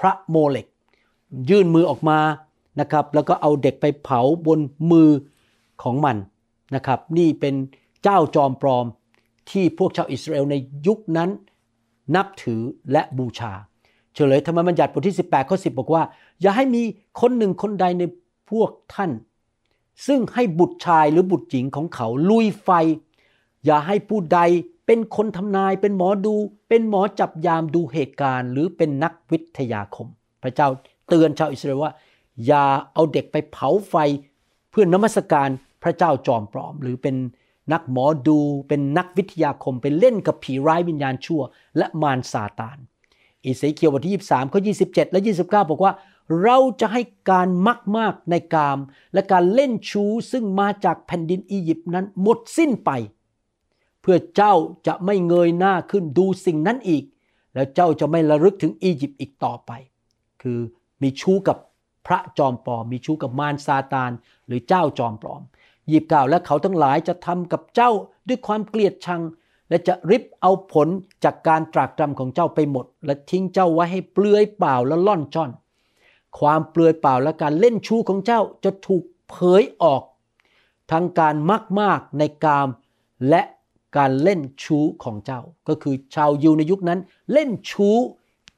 [0.00, 0.66] พระโมเลก
[1.48, 2.18] ยื่นมือออกมา
[2.80, 4.60] นะครับ แล้วก็เอาเด็กไปเผาบน
[4.90, 5.10] มือ
[5.82, 6.16] ของมัน
[6.74, 7.54] นะครับ นี่เป็น
[8.02, 8.86] เจ้าจอมปลอม
[9.50, 10.54] ที่พวกชาวอิสราเอลใน
[10.86, 11.30] ยุคนั้น
[12.16, 12.60] นับถือ
[12.92, 13.52] และบูชา
[14.14, 16.02] เฉลยธรรมบัญญัติบทที่ 18ข้อ10 บอกว่า
[16.40, 16.82] อย่าให้มี
[17.20, 18.02] คนหนึ่งคนใดใน
[18.50, 19.10] พวกท่าน
[20.06, 22.70] ซึ่งให้บุตรชายหรือบุตรหญิงของเขาลุยไฟ
[23.64, 24.40] อย่าให้ผู้ใด
[24.86, 26.34] เป็นคนทำนายเป็นหมอดู
[26.68, 30.06] เป็นหมอจับยามดูเหตุการณ์ หรือเป็นนักวิทยาคม
[30.42, 30.68] พระเจ้า
[31.08, 31.92] เตือนชาวอิสราเอลว่า
[32.46, 33.94] อย่าเอาเด็กไปเผาไฟ
[34.70, 35.48] เพื่อนมัสการ
[35.82, 37.16] พระเจ้าจอมปลอม หรือเป็น
[37.72, 41.42] นักหมอดูเป็นนักวิทยาคมไปเล่นกับผีร้ายวิญญาณชั่ว
[41.78, 42.78] และมารซาตาน
[43.44, 45.92] อิสเคียวบทที่23ข้อ27 และ 29 บอกว่า
[46.42, 48.78] เราจะให้การมักมากในกาม
[49.14, 52.90] และการเล่นชู้ซึ่งมาจากแผ่นดินอียิปต์นั้นหมดสิ้นไป
[54.00, 54.54] เพื่อเจ้า
[54.86, 57.04] จะไม่เงยหน้าขึ้นดูสิ่งนั้นอีก
[57.54, 59.70] แล้วเจ้าจะไม่ระลึกถึงอียิปต์อีกต่อไป
[60.42, 60.58] คือ
[61.02, 61.56] มีชู้กับ
[62.06, 64.10] พระจอมปลอมมีชู้กับมารซาตาน
[64.46, 65.42] หรือเจ้าจอมปลอม
[65.90, 67.90] ยีบกล่าวและเขาทั้งหลายจะทำกับเจ้า
[68.28, 69.22] ด้วยความเกลียดชัง
[69.68, 70.88] และจะริบเอาผล
[71.24, 75.50] จากการตรากตรำของเจ้าไปหมด และทิ้งเจ้าไว้ให้เปลือยเปล่าและล่อนจ้อน
[76.38, 80.02] ความเปลือยเปล่าและการเล่นชู้ของเจ้าจะถูกเผยออก
[80.90, 82.68] ทั้งการมากมากในกาม
[83.28, 83.42] และ
[83.96, 87.00] การเล่นชู้ของเจ้า ก็คือชาวยิวในยุคนั้น
[87.32, 87.96] เล่นชู้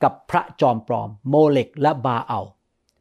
[0.03, 2.41] กับพระจอมปลอม โมเลกและบาเอา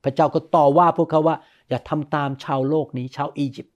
[0.05, 1.37] พระเจ้าก็ต่อว่าพวกเขาว่า
[1.69, 3.75] อย่าทำตามชาวโลกนี้ชาวอียิปต์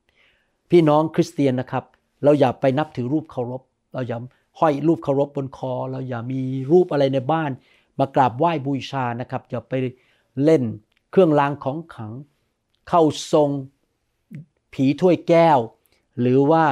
[0.72, 1.84] พี่น้องคริสเตียนนะครับ
[2.24, 3.62] เราอย่าไปนับถือรูปเคารพ
[3.94, 4.18] เราอย่า
[4.60, 7.52] ห้อยรูปเคารพบนคอ เราอย่ามีรูปอะไรในบ้าน
[8.00, 9.74] มากราบไหว้บูชานะครับ อย่าไป
[10.44, 10.64] เล่น
[11.12, 12.12] เครื่องรางของขัง
[12.90, 13.50] เข้าทรง
[14.74, 15.60] ผีถ้วยแก้ว
[16.20, 16.66] หรือว่า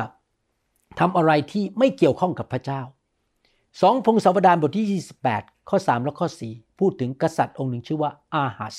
[0.99, 2.81] ทำอะไรที่ไม่เกี่ยวข้องกับพระเจ้า
[3.81, 8.75] สองพงศาวดารบทที่ 28 ข้อ 3 และข้อ 4 พูดถึงกษัตริย์องค์หนึ่งชื่อว่าอาหัส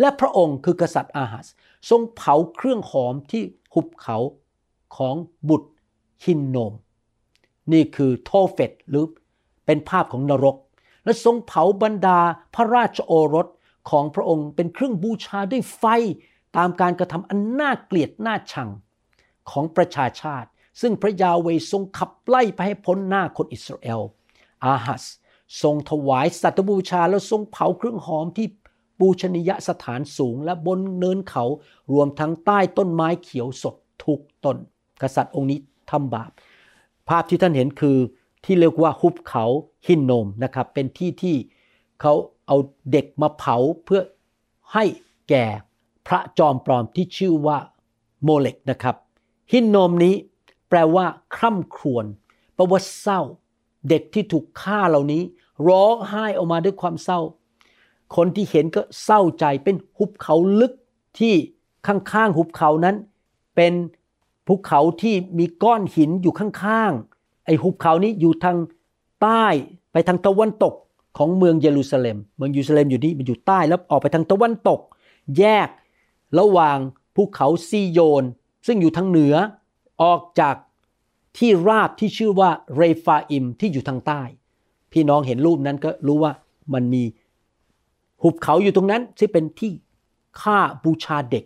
[0.00, 1.46] และพระองค์คือกษัตริย์อาหัส
[1.90, 3.42] ทรงเผาเครื่องหอมที่
[3.74, 4.16] หุบเขา
[4.96, 5.16] ของ
[5.48, 5.70] บุตร
[6.24, 6.72] ฮินโนม
[7.72, 9.04] นี่คือโทเฟตหรือ
[9.66, 10.56] เป็นภาพของนรก
[11.04, 12.18] และทรงเผาบรรดา
[12.54, 13.46] พระราชโอรส
[13.90, 15.84] ของพระองค์เป็นเครื่องบูชาด้วยไฟ
[16.56, 18.70] ตามการกระทำอันน่าเกลียดน่าชัง
[19.50, 20.48] ของประชาชาติ
[20.80, 24.00] ซึ่งพระยาเวทรงขับไล่ไปให้พ้นหน้าคนอิสราเอล
[24.64, 25.02] อาหัส
[25.62, 28.48] ทรงถวายสัตว์บูชาแล้วทรงเผาเครื่องหอมที่
[29.00, 31.44] ปูชนียสถานสูงและบนเนินเขา
[31.92, 34.56] รวมทั้งใต้ต้นไม้เขียวสดทุกต้น
[35.02, 35.60] กษัตริย์องค์นี้
[35.90, 36.30] ทำบาป
[37.08, 37.96] ภาพที่ท่านเห็นคือ
[38.44, 39.44] ที่เรียกว่าหุบเขา
[39.86, 41.36] หินโนมนะครับ เป็นที่ที่
[42.00, 42.14] เขา
[42.46, 42.56] เอา
[42.92, 44.00] เด็กมาเผาเพื่อ
[44.72, 44.84] ให้
[45.28, 45.46] แก่
[46.06, 47.58] พระจอมปลอมที่ชื่อว่า
[48.24, 48.96] โมเลกนะครับ
[49.52, 50.14] หินโนมนี้
[50.68, 52.06] แปลว่าคร่ำครวญ
[52.54, 53.20] แปลว่าเศร้า
[53.88, 55.22] เด็กที่ถูกฆ่าเหล่านี้
[55.68, 57.20] ร้องไห้ออกมาด้วยความเศร้า
[58.16, 60.72] คนที่เห็นก็เศร้าใจเป็นหุบเขาลึก
[61.18, 61.34] ที่
[61.86, 62.96] ข้างๆหุบเขานั้น
[63.56, 63.72] เป็น
[64.46, 68.56] ภูเขาที่มีก้อนหินอยู่ข้างๆไอ้หุบเขานี้อยู่ทาง
[69.22, 69.44] ใต้
[69.92, 70.74] ไปทางตะวันตก
[71.18, 74.80] ของเมืองเยรูซาเล็ม เมืองเยรูซาเล็มอยู่นี่มันอยู่ใต้แล้วออกไปทางตะวันตก
[75.38, 75.68] แยก
[76.38, 76.78] ระหว่าง
[77.14, 78.24] ภูเขาซีโยน
[78.66, 79.34] ซึ่งอยู่ทางเหนือ
[80.02, 80.56] ออกจาก
[81.38, 84.22] ที่ราบที่ชื่อว่าเรฟาอิมที่อยู่ทางใต้
[84.92, 86.32] พี่น้องเห็นรูปนั้นก็รู้ว่า
[86.74, 87.02] มันมี
[88.22, 89.70] หุบเขาอยู่ตรงนั้นที่เป็นที่
[90.40, 91.44] ฆ่าบูชาเด็ก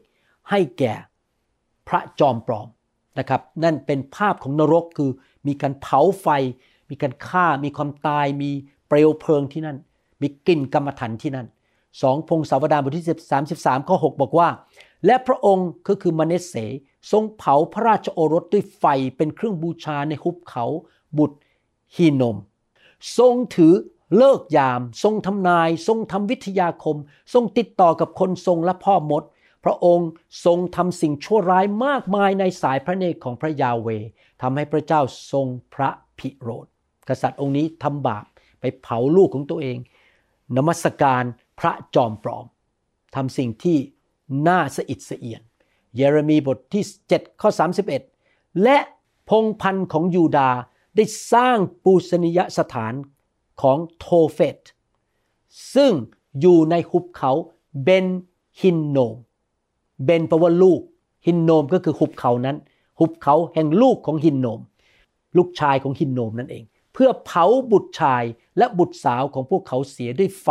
[0.50, 0.92] ให้แก่
[1.88, 2.68] พระจอมปลอม
[3.18, 5.10] นะครับ นั่นเป็นภาพของนรกคือ
[5.46, 6.26] มีการเผาไฟ
[6.90, 8.50] มีการฆ่า มีความตาย มี
[8.88, 9.76] เปลวเพลิงที่นั่น
[10.20, 11.46] มีกลิ่นกรรมฐานที่นั่น
[12.02, 13.06] สองพงศาวดารบทที่
[13.50, 14.48] 33ข้อ6บอกว่า
[15.06, 16.54] และพระองค์ก็คือมเนสเส
[17.10, 18.84] ทรงเผาพระราชโอรสด้วยไฟ
[19.16, 20.64] เป็นเครื่องบูชาในหุบเขา
[21.18, 21.38] บุตร
[21.94, 22.36] ฮีนม
[23.18, 23.74] ทรงถือ
[24.16, 26.96] เลิกยาม ทรงทำนาย ทรงทำวิทยาคม
[27.34, 29.22] ทรงติดต่อกับคนทรงและพ่อมด
[29.64, 30.08] พระองค์
[30.44, 33.88] ทรงทำสิ่งชั่วร้ายมากมายในสายพระเนตรของพระยาเว
[34.42, 35.00] ทำให้พระเจ้า
[35.32, 36.66] ทรงพระพิโรธ
[37.08, 38.24] กษัตริย์องค์นี้ทำบาป
[38.60, 39.76] ไปเผาลูกของตัวเอง
[40.56, 41.24] นมัสการ
[41.60, 42.46] พระจอมปลอม
[43.14, 43.78] ทำสิ่งที่
[44.48, 45.42] น่าสะอิดสะเอียน
[45.96, 47.50] เยเรมีบทที่ 7 ข้อ
[48.04, 48.78] 31 และ
[49.30, 50.50] พงพันธ์ของยูดา
[50.96, 52.92] ได้สร้างปูสนิยสถาน
[53.62, 54.60] ของโทเฟต
[55.74, 55.92] ซึ่ง
[56.40, 57.32] อยู่ในหุบเขา
[57.82, 58.06] เบน
[58.62, 59.16] ฮินโนม
[60.04, 60.80] เบนแปลว่าลูก
[61.26, 62.56] ฮินโนมก็คือหุบเขานั้น
[62.98, 64.60] หุบเขาแห่งลูกของฮินโนม
[65.36, 68.24] ลูกชายของฮินโนมนั่นเอง เพื่อเผาบุตรชาย
[68.58, 70.48] และบุตรสาวของพวกเขาเสียด้วยไฟ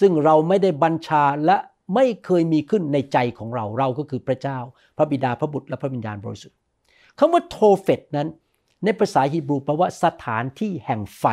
[0.00, 1.56] ซึ่งเราไม่ได้บัญชาและ
[1.94, 4.58] ไม่เคยมีขึ้นในใจของเรา เราก็คือพระเจ้า
[4.96, 6.58] พระบิดา พระบุตร และพระวิญญาณบริสุทธิ์
[7.18, 8.28] คำว่าโทเฟตนั้น
[8.84, 11.24] ในภาษาฮีบรูแปลว่าสถานที่แห่งไฟ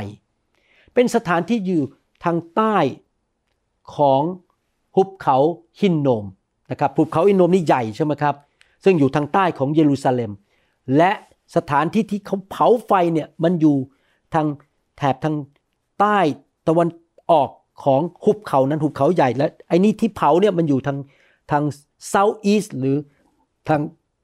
[0.93, 1.82] เป็นสถานที่อยู่
[2.23, 2.77] ทางใต้
[3.95, 4.21] ของ
[4.95, 5.38] หุบเขา
[5.82, 6.25] ฮินโนม
[6.71, 8.36] นะครับหุบเขาฮินโนมนี่ใหญ่ใช่ไหมครับ
[8.84, 10.32] ซึ่งอยู่ทางใต้ของเยรูซาเล็ม
[10.97, 11.12] และ
[11.56, 13.77] สถานที่ที่เขาเผาไฟเนี่ยมันอยู่
[14.34, 14.47] ทาง
[14.97, 15.36] แถบทาง
[15.99, 16.19] ใต้
[16.67, 16.88] ตะวัน
[17.32, 17.49] ออก
[17.84, 20.97] ของหุบเขานั้นหุบเขาใหญ่และไอ้นี่ที่เผาเนี่ยมันอยู่ทาง
[21.51, 21.63] ทาง
[22.13, 22.97] south east หรือ
[23.69, 23.82] ทาง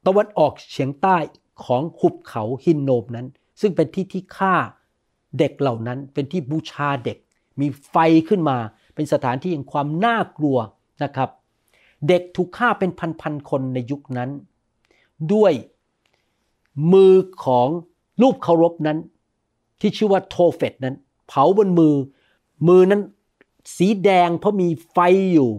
[0.07, 1.17] ตะวันออกเฉียงใต้
[1.65, 3.27] ของหุบเขาฮินโนมนั้น
[3.61, 4.55] ซึ่งเป็นที่ที่ฆ่า
[5.39, 7.17] เด็กเหล่านั้นเป็นที่บูชาเด็ก
[7.59, 7.95] มีไฟ
[8.29, 8.57] ขึ้นมา
[8.95, 10.57] เป็นสถานที่แห่งความน่ากลัว
[11.03, 11.29] นะครับ
[12.07, 14.29] เด็กถูกฆ่าเป็นพันๆคนในยุคนั้น
[15.33, 15.53] ด้วย
[16.93, 17.13] มือ
[17.45, 17.67] ของ
[18.21, 18.97] รูปเคารพนั้น
[19.79, 20.95] ที่ชื่อว่าโทเฟตนั้น
[21.27, 21.95] เผาบนมือ
[22.67, 23.01] มือนั้น
[23.77, 24.97] สีแดงเพราะมีไฟ
[25.33, 25.49] อยู่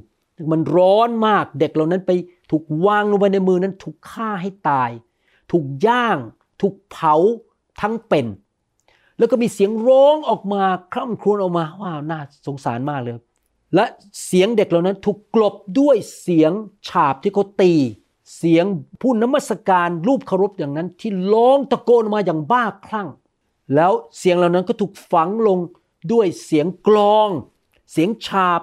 [0.52, 2.11] มันร้อนมากเด็กเหล่านั้นไป
[2.50, 4.90] ถูกวางลงไปในมือนั้นถูกฆ่าให้ตาย
[5.50, 6.16] ถูกย่าง
[6.61, 7.14] ถูกเผา
[7.81, 8.26] ทั้งเป็น
[9.18, 13.14] แล้วก็มีเสียงร้องออกมาคร่ำครวญออกมาว้าวน่าสงสารมากเลย
[13.74, 13.85] และ
[14.26, 16.52] เสียงเด็กเหล่านั้นถูกกลบด้วยเสียง
[16.88, 17.72] ฉาบที่เขาตี
[18.37, 18.64] เสียง
[19.00, 23.09] ผู้นมัสการรูปเคารพอย่างนั้นที่ร้องตะโกนมาอย่างบ้าคลั่ง
[23.74, 25.59] แล้วเสียงเหล่านั้นก็ถูกฝังลง
[26.12, 27.28] ด้วยเสียงกลอง
[27.92, 28.62] เสียงฉาบ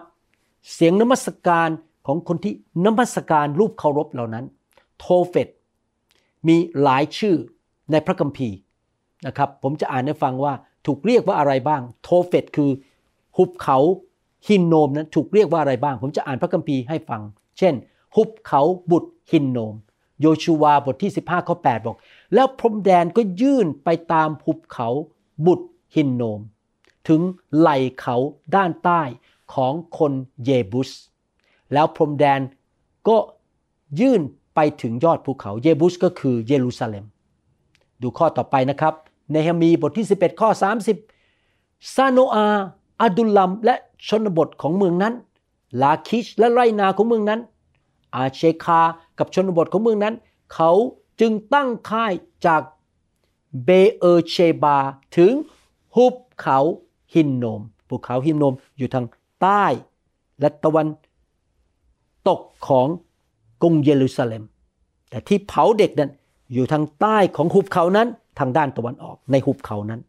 [0.74, 1.70] เสียงนมัสการ
[2.08, 2.54] ของคนที่
[2.86, 4.46] นมัสการรูปเคารพเหล่านั้น
[5.00, 5.48] โทเฟต
[6.48, 7.36] มีหลายชื่อ
[7.92, 8.56] ในพระคัมภีร์
[9.28, 10.54] นะครับ ผมจะอ่านให้ฟังว่า
[10.86, 12.72] ถูกเรียกว่าอะไรบ้าง โทเฟตคือ
[13.38, 13.78] หุบเขา
[14.48, 17.22] ฮินโนมนั้นถูกเรียกว่าอะไรบ้าง ผมจะอ่านพระคัมภีร์ให้ฟัง
[17.58, 17.74] เช่น
[18.16, 19.76] หุบเขาบุตรฮินโนม
[20.22, 21.98] โยชูวาบทที่ 15ข้อ8บอก
[22.34, 24.90] แล้วพรมแดนก็ยื่นไปตามหุบเขา
[25.46, 26.40] บุตรฮินโนม
[27.08, 27.22] ถึง
[27.58, 28.16] ไหล่เขา
[28.56, 29.02] ด้านใต้
[29.54, 30.90] ของคนเยบุส
[31.74, 32.40] แล้วพรมแดน
[33.08, 33.18] ก็
[34.00, 34.22] ยื่น
[34.56, 37.06] ไปถึงยอดภูเขา เยบุสก็คือเยรูซาเล็ม
[38.02, 38.94] ดูข้อต่อไปนะครับ
[39.32, 40.50] เนหมีบทที่ 11 ข้อ
[41.22, 42.46] 30 ซาโนอา
[43.02, 43.76] อาดุลลัม และ
[44.08, 45.14] ชนบทของเมืองนั้น
[45.82, 47.40] ลาคิชและไรนาของเมืองนั้น
[48.16, 48.82] อาเชคา
[49.20, 50.16] กับชนบทของเมืองนั้น
[50.54, 50.72] เขา
[51.20, 52.14] จึงตั้งค่าย
[52.46, 52.62] จาก
[53.66, 54.78] เบเอเชบา
[55.18, 55.32] ถึง
[55.96, 56.58] หุบเขา
[57.14, 59.06] ฮินโนมภูเขาฮินโนมอยู่ทาง
[59.42, 59.66] ใต้
[60.40, 60.88] และตะวัน
[62.28, 62.88] ตกของ
[63.62, 64.44] กรุงเยรูซาเล็ม
[65.10, 66.12] แต่ที่เผาเด็กนั้น
[66.54, 68.08] อยู่ทางใต้ของหุบเขานั้น
[68.40, 70.02] ทางด้านตะวันออกในหุบเขานั้น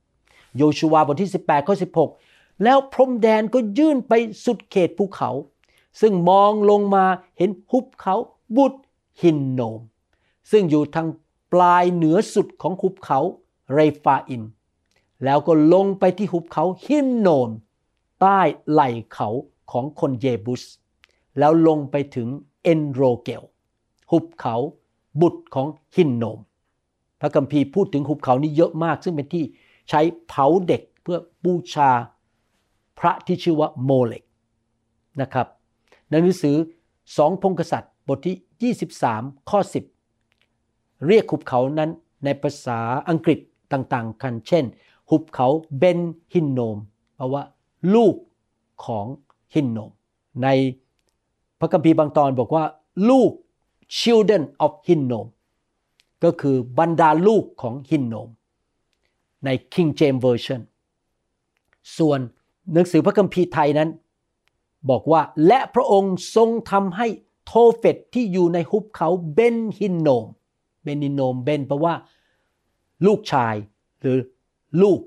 [0.57, 1.77] โยชูวาบทที่ 18ข้อ
[2.19, 4.13] 16 แล้วพรมแดนก็ยื่นไป
[4.45, 5.31] สุดเขตภูเขา
[6.01, 7.05] ซึ่งมองลงมา
[7.39, 8.15] เห็นหุบเขา
[8.57, 8.81] บุตร
[9.23, 9.81] ฮินโนม
[10.51, 11.09] ซึ่งอยู่ทาง
[11.53, 13.21] ปลายเหนือสุดของหุบเขา
[13.73, 14.43] เรฟาอิม
[15.25, 17.51] แล้วก็ลงไปที่หุบเขาฮินโนม
[18.21, 19.29] ใต้ไหล่เขา
[19.71, 20.63] ของคนเยบุส
[21.39, 22.29] แล้วลงไปถึง
[22.63, 23.43] เอนโรเกล
[24.11, 24.57] หุบเขา
[25.21, 26.39] บุตรของฮินโนม
[27.21, 29.45] พระคัมภีร์พูดถึงหุบเขานี้เยอะมาก ซึ่งเป็นที่
[29.89, 31.91] ใช้เผาเด็กเพื่อบูชา
[32.99, 34.25] พระที่ชื่อว่าโมเลก
[35.21, 35.47] นะครับ
[36.09, 36.57] ในหนังสือ
[37.17, 39.61] สองพงกษัตริย์บทที่ 23 ข้อ
[40.33, 41.91] 10 เรียกหุบเขานั้น
[42.25, 43.39] ในภาษาอังกฤษ
[43.73, 44.65] ต่างๆ กัน เช่น
[45.11, 45.49] หุบเขา
[45.79, 46.01] เบน
[46.35, 46.77] ฮินโนม
[47.17, 47.43] แปลว่า
[47.95, 48.15] ลูก
[48.85, 49.07] ของ
[49.55, 49.91] ฮินโนม
[50.43, 50.49] ใน
[51.61, 52.65] พระคัมภีร์บางตอนบอกว่า
[53.11, 53.31] ลูก
[54.01, 55.27] children of Hinnom
[56.25, 58.29] ก็คือบรรดาลูกของฮินโนม
[59.45, 60.61] ใน King James Version
[61.99, 62.21] ส่วน
[62.73, 63.91] หนังสือพระคัมภีร์ไทยนั้น
[64.91, 67.07] บอกว่าและพระองค์ทรงทำให้
[67.47, 70.27] โทเฟตที่อยู่ในหุบเขาเบนฮินโนม
[70.83, 71.95] เบนฮินโนมเบนแปลว่า
[73.07, 73.55] ลูกชาย
[74.01, 74.19] หรือ
[74.83, 75.01] ลูก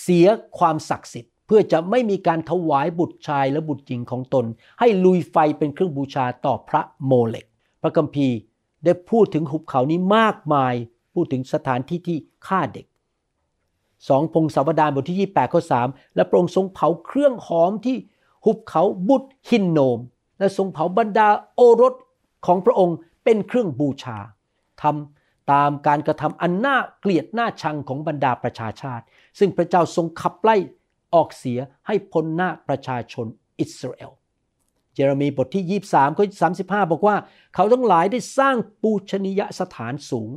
[0.00, 0.26] เสีย
[0.58, 4.44] ความศักดิ์สิทธิ์ เพื่อจะไม่มีการถวายบุตรชายและบุตรหญิงของตน
[4.80, 7.47] ให้ลุยไฟเป็นเครื่องบูชาต่อพระโมเลก
[7.82, 8.36] พระคัมภีร์
[8.84, 10.74] ได้พูดถึงหุบเขานี้มากมาย
[11.14, 12.86] พูดถึงสถานที่ที่ฆ่าเด็ก
[14.08, 17.96] สองพงศาวดารบทที่ 28ข้อ3และพระองค์ทรงเผาเครื่องหอมที่
[18.44, 19.98] หุบเขาบุตรฮินโนม
[20.38, 21.94] และทรงเผาบรรดาโอรส
[22.46, 24.18] ของพระองค์เป็นเครื่องบูชา
[24.82, 29.04] ทำตามการกระทำอันน่าเกลียดน่าชังของบรรดาประชาชาติ
[29.38, 30.56] ซึ่งพระเจ้าทรงขับไล่
[31.14, 33.26] ออกเสียให้พ้นหน้าประชาชน
[33.60, 34.12] อิสราเอล
[34.98, 36.24] เยเรมีบทที่ 23ข้อ
[36.60, 37.16] 35 บอกว่า
[37.54, 40.30] เขาทั้งหลายได้สร้างปูชนียสถานสูง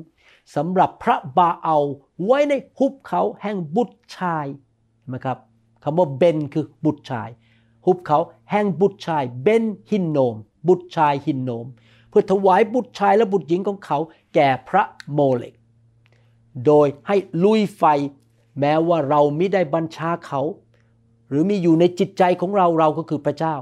[0.56, 1.78] สำหรับพระบาเอา
[2.26, 4.46] ไว้ในหุบเขาแห่งบุตรชาย
[5.14, 5.38] นะครับ
[5.84, 7.30] คำว่าเบนคือบุตรชาย
[7.86, 8.20] หุบเขา
[8.52, 10.36] แห่งบุตรชายเบนฮินโนม
[10.68, 11.66] บุตรชายฮินโนม
[12.10, 13.98] เพื่อถวายบุตรชายและบุตรหญิงของเขา
[14.36, 15.54] แก่พระโมเลก
[16.66, 17.84] โดยให้ลุยไฟ
[18.60, 20.42] แม้ว่าเราไม่ได้บัญชาเขา
[21.30, 23.56] หรือมีอยู่ในจิตใจของเราเราก็คือพระเจ้า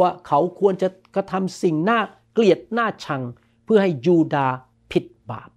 [0.00, 2.00] ว่าเขาควรจะกระทำสิ่งน่า
[2.32, 3.22] เกลียดน่าชัง
[3.64, 4.48] เพื่อให้ยูดา
[4.92, 5.50] ผิดบาป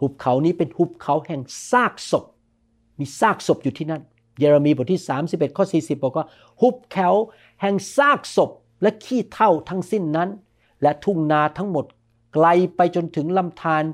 [0.00, 2.24] หุบเขานี้เป็นหุบเขาแห่งซากศพ
[2.98, 4.02] มีซากศพอยู่ที่นั่น
[4.38, 6.26] เยเรมีบทที่ 31 ข้อ 40 บอกว่า
[6.60, 7.10] หุบเขา
[7.60, 8.50] แห่งซากศพ
[8.82, 10.28] และขี้เท่าทั้งสิ้นนั้น
[10.82, 11.84] และทุ่งนาทั้งหมด
[12.34, 13.84] ไกลไปจนถึงลำธาร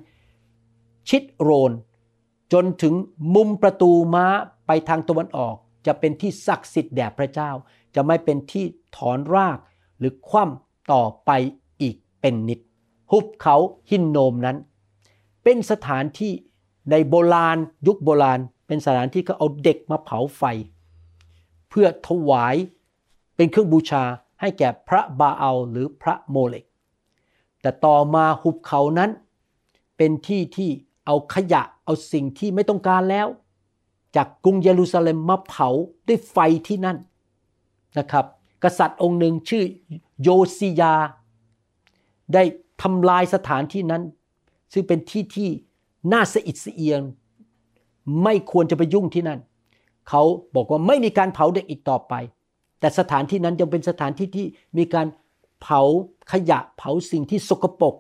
[1.08, 1.72] ชิดโรน
[2.52, 2.94] จนถึง
[3.34, 4.26] มุมประตูม้า
[4.66, 5.54] ไปทางตะวันออก
[5.86, 7.50] จะเป็นที่ศักดิ์สิทธิ์แด่พระเจ้า
[7.96, 8.64] จะไม่เป็นที่
[8.96, 9.58] ถอนราก
[9.98, 11.30] หรือคว่ำต่อไป
[11.80, 12.60] อีกเป็นนิด
[13.10, 13.56] หุบเขา
[13.90, 14.56] หินโนมนั้น
[15.42, 16.32] เป็นสถานที่
[16.90, 17.56] ในโบราณ
[17.86, 20.42] ยุคโบราณ เป็นสถานที่เขาเอาเด็กมาเผาไฟ
[21.68, 22.56] เพื่อถวาย
[23.36, 24.04] เป็นเครื่องบูชา
[24.40, 26.64] ให้แก่พระบาอัลหรือพระโมเลก
[27.60, 29.10] แต่ต่อมาหุบเขานั้น
[29.96, 30.70] เป็นที่ที่
[31.06, 33.28] เอาขยะเอาสิ่งที่ไม่ต้องการแล้ว
[34.16, 35.68] จากกรุงเยรูซาเล็มมาเผา
[36.06, 36.96] ด้วยไฟที่นั่น
[37.98, 38.24] นะครับ
[38.64, 39.62] กษัตริย์องค์หนึ่งชื่อ
[40.22, 40.28] โย
[40.58, 40.94] ซิยา
[42.34, 42.42] ได้
[42.82, 44.02] ทำลายสถานที่นั้น
[44.72, 45.50] ซึ่งเป็นที่ที่
[46.12, 47.00] น่าสะอิดสะเอียง
[48.22, 49.40] ไม่ควรจะไปยุ่งที่นั่น
[50.08, 50.22] เขา
[50.54, 52.14] บอกว่าไม่มีการเผาเด็กอีกต่อไป
[52.80, 54.46] แต่สถานที่นั้นยังเป็นสถานที่ที่
[54.78, 55.06] มีการ
[55.62, 55.80] เผา
[56.32, 57.94] ขยะเผาสิ่งที่สกปรก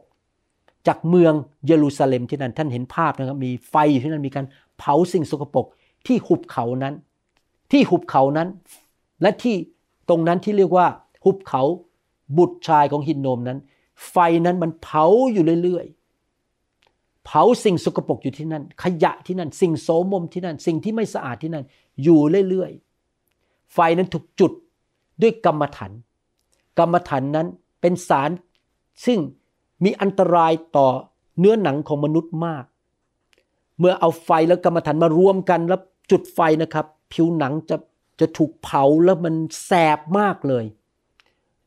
[0.86, 1.32] จากเมือง
[1.66, 4.46] เยรูซาเล็มที่นั่นท่านเห็นภาพนะครับมีไฟอยู่ที่นั่นมีการ
[4.78, 5.66] เผาสิ่งสกปรก
[6.06, 6.94] ที่หุบเขานั้น
[7.72, 8.48] ที่หุบเขานั้น
[9.22, 9.56] และที่
[10.08, 10.86] ตรงนั้นที่เรียกว่า
[11.24, 11.62] หุบเขา
[12.38, 13.58] บุตรชายของฮินโนมนั้น
[14.10, 14.16] ไฟ
[14.46, 21.64] นั้นมันเผาอยู่เรื่อยๆ เผาสิ่งสกปรกอยู่ที่นั่น ขยะที่นั่น สิ่งโสมมที่นั่น สิ่งที่ไม่สะอาดที่นั่น
[22.02, 24.52] อยู่เรื่อยๆ ไฟนั้นถูกจุด
[25.22, 25.92] ด้วยกรรมฐาน
[26.78, 27.46] กรรมฐานนั้น
[27.80, 28.30] เป็นสาร
[29.06, 29.18] ซึ่ง
[29.84, 30.88] มีอันตรายต่อ
[31.38, 32.64] เนื้อหนังของมนุษย์มาก
[33.78, 37.76] เมื่อเอาไฟและกรรมฐานมารวมกันแล้วจุดไฟนะครับ ผิวหนังจะ
[38.20, 40.64] จะถูกเผาแล้วมันแสบมากเลย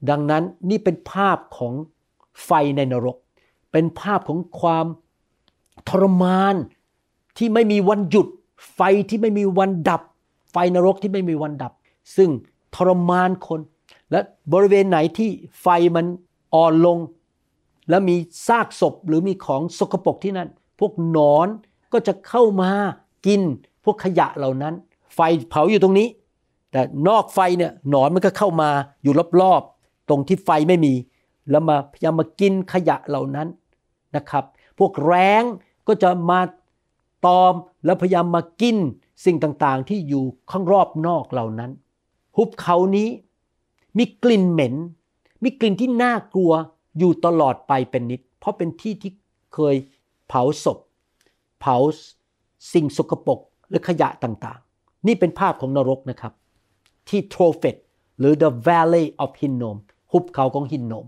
[0.09, 1.73] ดังนั้นนี่เป็นภาพของ
[2.45, 3.17] ไฟในนรก
[3.71, 4.85] เป็นภาพของความ
[5.89, 6.55] ทรมาน
[7.37, 8.27] ที่ไม่มีวันหยุด
[8.73, 10.01] ไฟที่ไม่มีวันดับ
[10.51, 11.71] ไฟนรกที่ไม่มีวันดับ
[12.15, 12.29] ซึ่ง
[12.75, 13.59] ทรมานคน
[14.11, 14.19] และ
[14.53, 15.29] บริเวณไหนที่
[15.61, 16.05] ไฟมัน
[16.55, 16.97] อ่อนลง
[17.89, 18.15] แล้วมี
[18.47, 21.47] ซากศพหรือมีของสกปรกที่นั่น พวกหนอน
[21.93, 22.71] ก็จะเข้ามา
[23.25, 23.41] กิน
[23.83, 24.73] พวกขยะเหล่านั้น
[25.15, 26.07] ไฟเผาอยู่ตรงนี้
[26.71, 28.69] แต่นอกไฟเนี่ยหนอนมันก็เข้ามา
[29.03, 30.93] อยู่รอบๆ ตรงที่ไฟไม่มี
[31.49, 33.47] แล้วมาพยายามมากินขยะเหล่านั้น
[34.15, 34.43] นะครับ
[34.79, 35.43] พวกแร้ง
[35.87, 36.39] ก็จะมา
[37.25, 37.53] ตอม
[37.85, 38.77] แล้วพยายามมากิน
[39.25, 41.71] สิ่งต่างๆ ที่อยู่ข้างรอบนอกเหล่านั้น
[42.37, 43.09] หุบเขานี้
[43.97, 44.75] มีกลิ่นเหม็น
[45.43, 46.51] มีกลิ่นที่น่ากลัว
[46.97, 49.11] อยู่ตลอดไปเป็นนิด เพราะเป็นที่ที่
[49.53, 49.75] เคย
[50.27, 50.77] เผาศพ
[51.59, 51.75] เผา
[52.73, 53.39] สิ่งสกปรก
[53.69, 56.33] หรือขยะต่างๆ นี่เป็นภาพของนรกนะครับ
[57.09, 57.75] ที่โทเฟต
[58.19, 59.77] หรือ the valley of Hinnom
[60.11, 61.05] หุบเขาของฮินโนม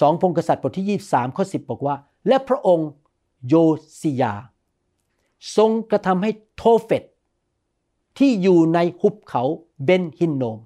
[0.00, 1.94] สองพงศ์กษัตริย์บทที่ 23 ข้อ 10 บอกว่า
[2.28, 2.90] และพระองค์
[3.48, 3.54] โย
[4.00, 4.34] ซิยา
[5.56, 7.02] ทรงกระทำให้โทเฟต
[8.18, 9.42] ที่อยู่ในหุบเขา
[9.84, 10.58] เบนฮินโนม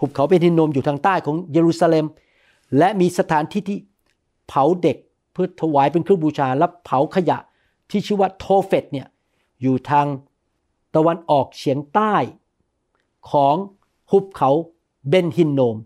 [0.00, 2.06] หุบเขาเบนฮินโนมอยู่ทางใต้ของเยรูซาเล็ม
[2.78, 3.78] และมีสถานที่ที่
[4.48, 4.96] เผาเด็ก
[5.32, 7.38] เพื่อถวายเป็นเครื่องบูชาแล้วเผาขยะ
[7.90, 9.06] ที่ชื่อว่าโทเฟตเนี่ย
[9.62, 10.06] อยู่ทาง
[10.94, 12.14] ตะวันออกเฉียงใต้
[13.30, 13.56] ของ
[14.10, 14.50] หุบเขา
[15.08, 15.76] เบนฮินโนม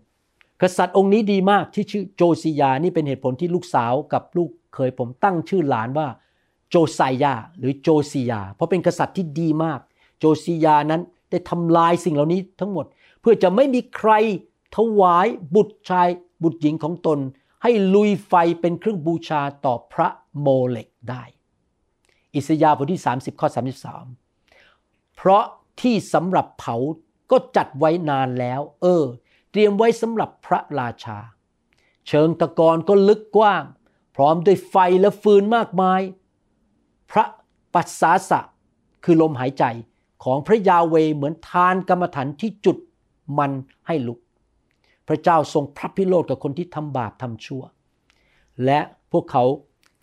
[0.61, 6.07] กษัตริย์องค์นี้ดีมากที่ชื่อโจซิยานี่เป็นเหตุผลที่ลูกสาวกับลูกเคยผมตั้งชื่อหลานว่า
[6.69, 9.79] โจไซยาหรือโจซิยา เพราะเป็นกษัตริย์ที่ดีมาก
[10.19, 12.85] โจซิยานั้นได้ทำลายสิ่งเหล่านี้ทั้งหมด
[13.21, 14.11] เพื่อจะไม่มีใคร
[14.75, 16.07] ถวายบุตรชาย
[16.43, 17.19] บุตรหญิงของตน
[17.63, 20.07] ให้ลุยไฟเป็นเครื่องบูชาต่อพระ
[20.39, 21.23] โมเลกได้
[22.35, 23.47] อิสยาห์บทที่ 30 ข้อ
[24.31, 25.43] 33 เพราะ
[25.81, 26.75] ที่สำหรับเผา
[27.31, 29.03] ก็จัดไว้นานแล้ว เออ
[29.51, 31.17] เตรียมไว้สำหรับพระราชา
[32.07, 33.63] เชิงตะกอนก็ลึกกว้าง
[34.15, 36.01] พร้อมด้วยไฟและฟืนมากมาย
[37.11, 37.25] พระ
[37.73, 38.39] ปัสสาสะ
[39.03, 39.63] คือลมหายใจ
[40.23, 42.77] ของพระยาเวเหมือนทานกรรมฐานที่จุด
[43.37, 43.51] มัน
[43.87, 44.19] ให้ลุก
[45.07, 47.63] พระเจ้าทรงพระพิโรธกับคนที่ทำบาปทำชั่ว
[48.65, 48.79] และ
[49.11, 49.43] พวกเขา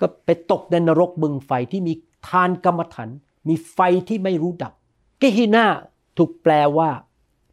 [0.00, 1.92] ก็ไปตกในนรกบึงไฟที่มี
[2.28, 3.08] ทานกรรมฐาน
[3.48, 4.72] มีไฟที่ไม่รู้ดับ
[5.18, 5.66] เกฮินา
[6.16, 6.90] ถูกแปลว่า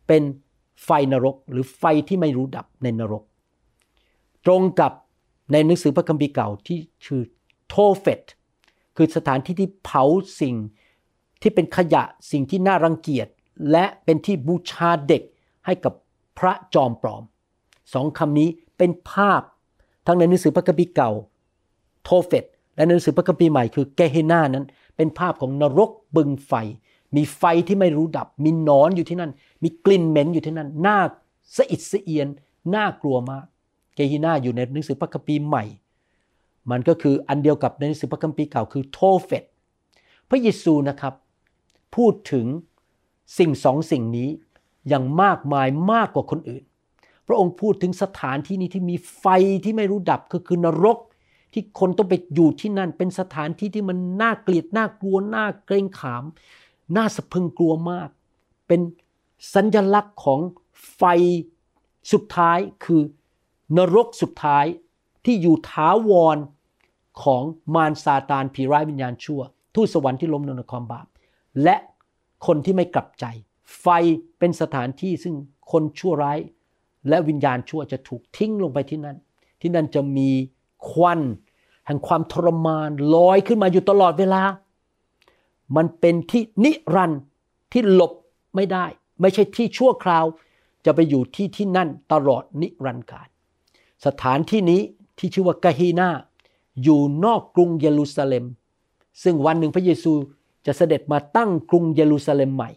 [0.08, 0.24] เป็น
[0.86, 3.24] ไฟนรกหรือไฟที่ไม่รู้ดับในนรก
[4.46, 4.92] ตรงกับ
[5.52, 7.22] ในหนังสือพระคัมภีร์เก่าที่ชื่อ
[7.68, 8.24] โทเฟต
[8.96, 10.04] คือสถานที่ที่เผา
[10.42, 10.56] สิ่ง
[11.42, 13.28] ที่เป็นขยะสิ่งที่น่ารังเกียจ
[13.72, 15.24] และเป็นที่บูชาเด็ก
[15.66, 15.94] ให้กับ
[16.38, 17.24] พระจอมปลอม
[17.94, 19.42] สองคำนี้เป็นภาพ
[20.08, 21.12] ทั้งในหนังสือพระคัมภีร์เก่า
[22.04, 22.46] โทเฟต
[22.76, 26.54] และในหนังสือพระคัมภีร์ใหม่คือเกเฮนานั้น เป็นภาพของนรกบึงไฟ
[27.16, 29.32] มีไฟที่ไม่รู้ดับ มีนอนอยู่ที่นั่น
[29.64, 30.98] มีกลิ่นเหม็นอยู่ที่นั่นน่า
[31.56, 32.28] สะอิดสะเอียน
[32.76, 33.46] น่ากลัวมาก
[33.96, 35.64] เกฮินาอยู่ในหนังสือพระคัมภีร์ใหม่
[36.72, 39.44] มันก็คืออันเดียวกับในหนังสือพระคัมภีร์เก่าคือโทเฟต
[40.30, 41.14] พระเยซูนะครับ
[41.96, 42.46] พูดถึง
[43.38, 44.30] สิ่งสองสิ่งนี้
[44.88, 46.64] อย่างมากมายมากกว่าคนอื่น
[47.28, 49.26] พระองค์พูดถึงสถานที่นี้ที่มีไฟ
[49.64, 50.98] ที่ไม่รู้ดับก็คือนรก
[51.54, 56.24] ที่คนต้องไปอยู่ที่นั่น เป็นสถานที่ที่มันน่าเกลียดน่ากลัวน่าเกรงขาม
[56.96, 58.10] น่าสะพึงกลัวมาก
[58.68, 58.82] เป็น
[59.54, 60.40] สัญลักษณ์ของ
[60.96, 61.02] ไฟ
[62.12, 63.02] สุดท้ายคือ
[63.78, 64.66] นรกสุดท้าย
[65.26, 66.38] ที่อยู่ท้าวร
[67.24, 67.44] ของ
[67.76, 69.42] มารซาตานผีร้ายวิญญาณชั่ว
[69.76, 71.08] ทูตสวรรค์ที่ล้มลงในความบาป
[71.64, 71.76] และ
[72.46, 73.26] คนที่ไม่กลับใจ
[73.82, 73.88] ไฟ
[74.40, 75.36] เป็นสถานที่ซึ่ง
[75.72, 76.40] คนชั่วร้าย
[77.10, 79.18] และวิญญาณชั่วจะถูกทิ้งลงไปที่นั่น
[79.62, 80.30] ที่นั่นจะมี
[80.90, 81.20] ควัน
[81.86, 84.42] แห่งความทรมานลอยขึ้นมาอยู่ตลอดเวลา
[85.76, 87.22] มันเป็นที่นิรันดร์
[87.72, 88.14] ที่หลบ
[88.56, 88.86] ไม่ได้
[89.22, 90.26] ไม่ใช่ที่ชั่วคราว
[90.86, 93.28] จะไปอยู่ที่ที่นั่นตลอดนิรันดร์การ
[94.06, 94.82] สถานที่นี้
[95.18, 96.10] ที่ชื่อว่ากะฮีนา
[96.84, 98.46] อยู่นอกกรุงเยรูซาเล็ม
[99.24, 100.14] ซึ่งวันหนึ่งพระเยซู
[100.66, 102.70] จะเสด็จมาตั้งกรุงเยรูซาเล็มใหม่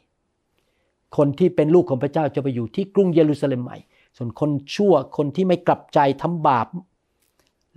[1.17, 3.77] คนที่เป็นลูกของพระเจ้าจะไปอยู่ที่กรุงเยรูซาเล็มใหม่
[4.17, 6.67] ส่วนคนชั่วคนที่ไม่กลับใจทำบาป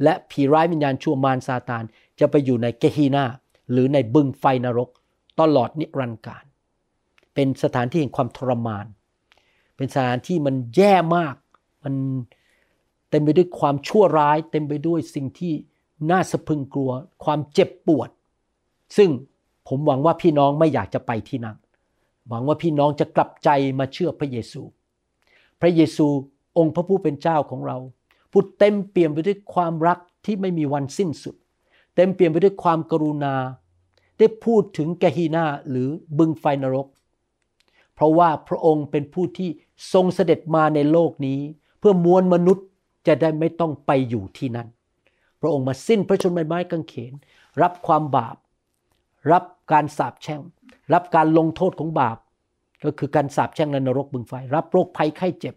[0.04, 1.84] และผีร้ายวิญญาณชั่วมารซาตาน
[2.20, 3.26] จะไปอยู่ในเกฮีนา
[3.72, 4.90] หรือในบึงไฟนรก
[5.40, 6.44] ตลอดนิรันดร์การ
[7.34, 8.86] เป็นสถานที่แห่งความทรมาน
[9.76, 11.36] เป็นสถานที่มันแย่มาก
[11.84, 11.94] มัน
[13.10, 15.54] เต็มไปด้วยความชั่วร้าย เต็มไปด้วยสิ่งที่
[16.12, 16.92] น่าสะพึงกลัว
[17.24, 18.10] ความเจ็บปวด
[18.98, 19.10] ซึ่ง
[19.68, 21.58] ผมหวังว่าพี่น้องไม่อยากจะไปที่นั่น
[22.30, 24.62] หวังว่าพี่น้องจะกลับใจมาเชื่อพระเยซู
[25.62, 26.08] พระเยซู
[26.58, 27.78] องค์พระผู้เป็นเจ้าของเรา
[28.32, 31.36] ผู้เต็มเปี่ยมไปด้วยความรักที่ไม่มีวันสิ้นสุด
[31.96, 33.36] เต็มเปี่ยมไปด้วยความกรุณา
[34.24, 36.88] ได้พูดถึงกะฮีนาหรือบึงไฟนรก
[37.94, 39.50] เพราะว่าพระองค์เป็นผู้ที่
[39.94, 41.40] ทรงเสด็จมาในโลกนี้
[41.80, 42.66] เพื่อมวลมนุษย์
[43.08, 44.68] จะได้ไม่ต้องไปอยู่ที่นั่น
[45.42, 47.14] พระองค์มาสิ้นพระชนม์ไม้กางเขน
[47.62, 48.38] รับความบาป
[49.32, 50.42] รับการสาปแช่ง
[50.94, 52.18] รับการลงโทษของบาป
[52.84, 55.56] ก็คือการสาปแช่งในนรกบึงไฟ รับโรคภัยไข้เจ็บ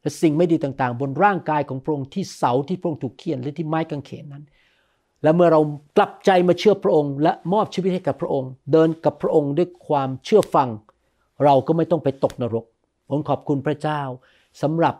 [0.00, 4.44] และสิ่งไม่ดีต่างๆ บนร่างกายของพระองค์ที่เสาที่พระองค์ถูกเขียนและที่ไม้กางเขนนั้น
[5.22, 5.60] และเมื่อเรา
[5.96, 10.68] กลับใจมาเชื่อพระองค์ และมอบชีวิตให้กับพระองค์ เดินกับพระองค์ด้วยความเชื่อฟัง
[11.44, 12.64] เราก็ไม่ต้องไปตกนรก
[13.08, 14.00] ผมขอบคุณพระเจ้า
[14.62, 14.94] สำหรับ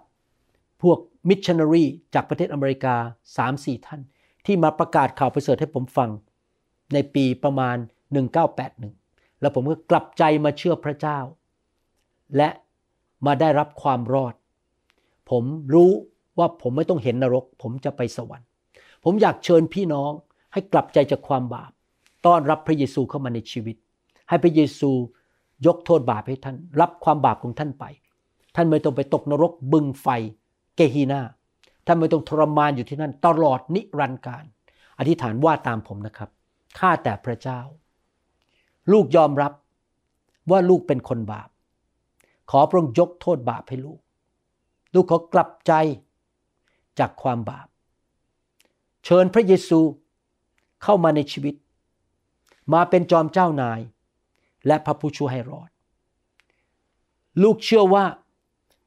[0.82, 0.98] พวก
[1.28, 2.94] มิชชันนารีจากประเทศอเมริกา
[3.40, 4.00] 3-4 ท่าน
[4.46, 6.10] ที่มาประกาศข่าวประเสริฐให้ผมฟัง
[6.92, 7.76] ในปีประมาณ
[8.58, 11.18] 1981 แล้วผมก็กลับใจมาเชื่อพระเจ้า
[12.36, 12.48] และ
[13.26, 14.34] มาได้รับความรอด
[15.30, 15.44] ผม
[15.74, 15.90] รู้
[16.38, 18.48] ว่าผมไม่ต้องเห็นนรก ผมจะไปสวรรค์
[19.04, 20.12] ผมอยากเชิญพี่น้อง
[20.52, 21.70] ให้กลับใจจากความบาป
[22.26, 23.76] ต้อนรับพระเยซูเข้ามาในชีวิต
[24.28, 24.90] ให้พระเยซู
[25.66, 27.84] ยกโทษบาปให้ท่าน รับความบาปของท่านไป
[28.56, 30.06] ท่านไม่ต้องไปตกนรกบึงไฟ
[30.76, 31.20] เกฮีนา
[31.86, 34.44] ท่านไม่ต้องทรมานอยู่ที่นั่นตลอดนิรันดร์การ
[34.98, 36.30] อธิษฐานว่าตามผมนะครับ
[36.78, 37.60] ข้าแต่พระเจ้า
[38.92, 39.52] ลูกยอมรับ
[40.50, 41.48] ว่าลูกเป็นคนบาป
[42.50, 44.00] ขอพระองค์ยกโทษบาปให้ลูก
[44.94, 45.72] ลูกขอกลับใจ
[46.98, 47.68] จากความบาป
[49.04, 49.80] เชิญพระเยซู
[50.82, 51.54] เข้ามาในชีวิต
[52.72, 53.80] มาเป็นจอมเจ้านาย
[54.66, 55.70] และพระผู้ช่วยให้รอด
[57.42, 58.04] ลูกเชื่อว่า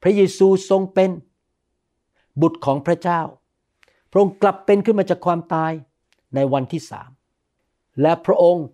[0.02, 1.10] พระเยซูทรงเป็น
[2.42, 3.22] บุตรของพระเจ้า
[4.12, 5.72] พระองค์กลับเป็นขึ้นมาจากความตาย
[6.36, 7.10] ในวันที่สาม
[8.02, 8.66] และพระองค์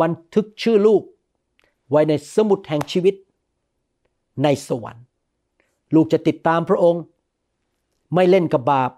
[0.00, 1.02] บันทึกชื่อลูก
[1.90, 3.14] ไว้ในสมุดแห่งชีวิต
[4.42, 5.04] ในสวรรค์
[5.94, 7.02] ลูกจะติดตามพระองค์
[8.14, 8.90] ไม่เล่นกับบาป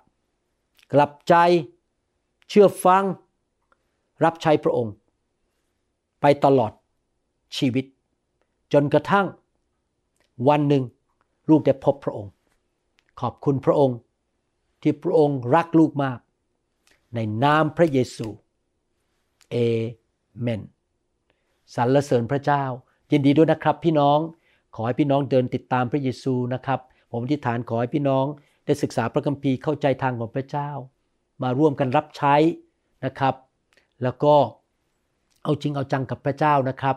[0.93, 1.35] กลับใจ
[2.51, 3.05] เชื่อฟัง
[4.25, 4.95] รับใช้พระองค์
[6.21, 6.73] ไปตลอด
[7.57, 7.85] ชีวิต
[8.73, 9.27] จนกระทั่ง
[10.49, 10.85] วันหนึ่ง
[11.51, 12.33] ลูกได้พบพระองค์
[13.21, 13.99] ขอบคุณพระองค์
[14.83, 16.19] ที่พระองค์รักลูกมาก
[17.15, 18.29] ในนามพระเยซู
[19.51, 19.57] เอ
[20.41, 20.61] เมน
[21.75, 22.65] สรรเสริญพระเจ้า
[23.11, 24.19] ยินดีด้วยนะครับ พี่น้อง
[24.75, 26.81] ขอให้พี่น้องเดินติดตามพระเยซูนะครับ
[27.11, 28.25] ผมอธิษฐานขอให้พี่น้อง
[28.65, 30.71] ได้ศึกษาพระคัมภีร์เข้าใจทางของพระเจ้า
[31.43, 32.35] มาร่วมกันรับใช้
[33.05, 33.35] นะครับ
[34.03, 34.35] แล้วก็
[35.43, 36.97] เอาจริงเอาจังกับพระเจ้านะครับ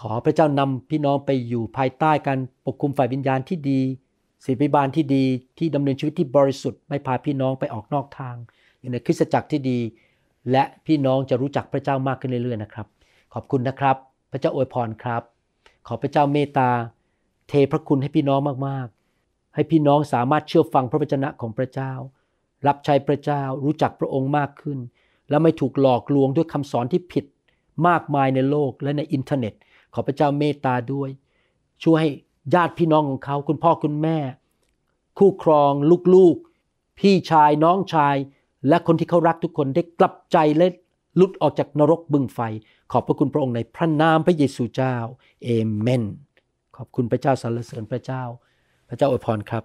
[0.00, 3.80] ขอพระเจ้านำพี่น้องไปอยู่ภายใต้การปกคุมฝ่ายวิญญาณที่ดี
[4.44, 5.24] ศิบิบาลที่ดี
[5.58, 8.36] ที่ดำเนินชีวิตที่บริสุทธิ์ไม่พาพี่น้องไปออกนอกทาง
[8.80, 9.78] อยู่ในคริสตจักรที่ดี
[10.50, 12.86] และพี่น้องจะรู้จักพระเจ้ามากขึ้นเรื่อยๆนะครับ
[13.34, 13.96] ขอบคุณนะครับ
[14.30, 15.22] พระเจ้าอวยพรครับ
[15.86, 16.70] ขอพระเจ้าเมตตา
[17.48, 21.92] เทพระคุณให้พี่น้องมากๆ ให้พี่น้องสามารถเชื่อฟังพระวจนะของพระเจ้า
[22.66, 24.78] รับใช้พระเจ้ารู้จักพระองค์มากขึ้น
[25.28, 27.24] และไม่ถูกหลอกลวงด้วยคำสอนที่ผิด
[27.88, 29.54] มากมายในโลกและในอินเทอร์เน็ต
[29.94, 31.10] ขอพระเจ้าเมตตาด้วย
[31.82, 32.10] ช่วยให้
[32.54, 34.18] ญาติพี่น้องของเขา คุณพ่อคุณแม่
[35.18, 35.72] คู่ครอง
[36.14, 38.16] ลูกๆ พี่ชายน้องชาย
[38.68, 40.66] และคนที่เขารักทุกคนได้กลับใจและ
[41.16, 42.40] หลุดออกจากนรกบึงไฟ
[42.92, 44.96] ขอบพระคุณพระองค์ในพระนามพระเยซูเจ้า
[45.44, 45.48] เอ
[45.78, 46.04] เมน
[46.76, 48.22] ขอบคุณพระเจ้าสรรเสริญพระเจ้า
[48.88, 49.64] พระเจ้าอวยพรครับ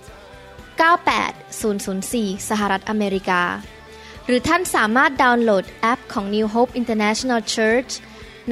[0.81, 3.43] 98004 สหรัฐอเมริกา
[4.25, 7.91] หรือท่านสามารถดาวน์โหลดแอปของ New Hope International Church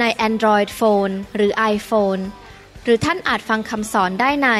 [0.00, 2.22] ใน Android Phone หรือ iPhone
[2.82, 4.50] หรือท่านอาจฟังคำสอนได้ใน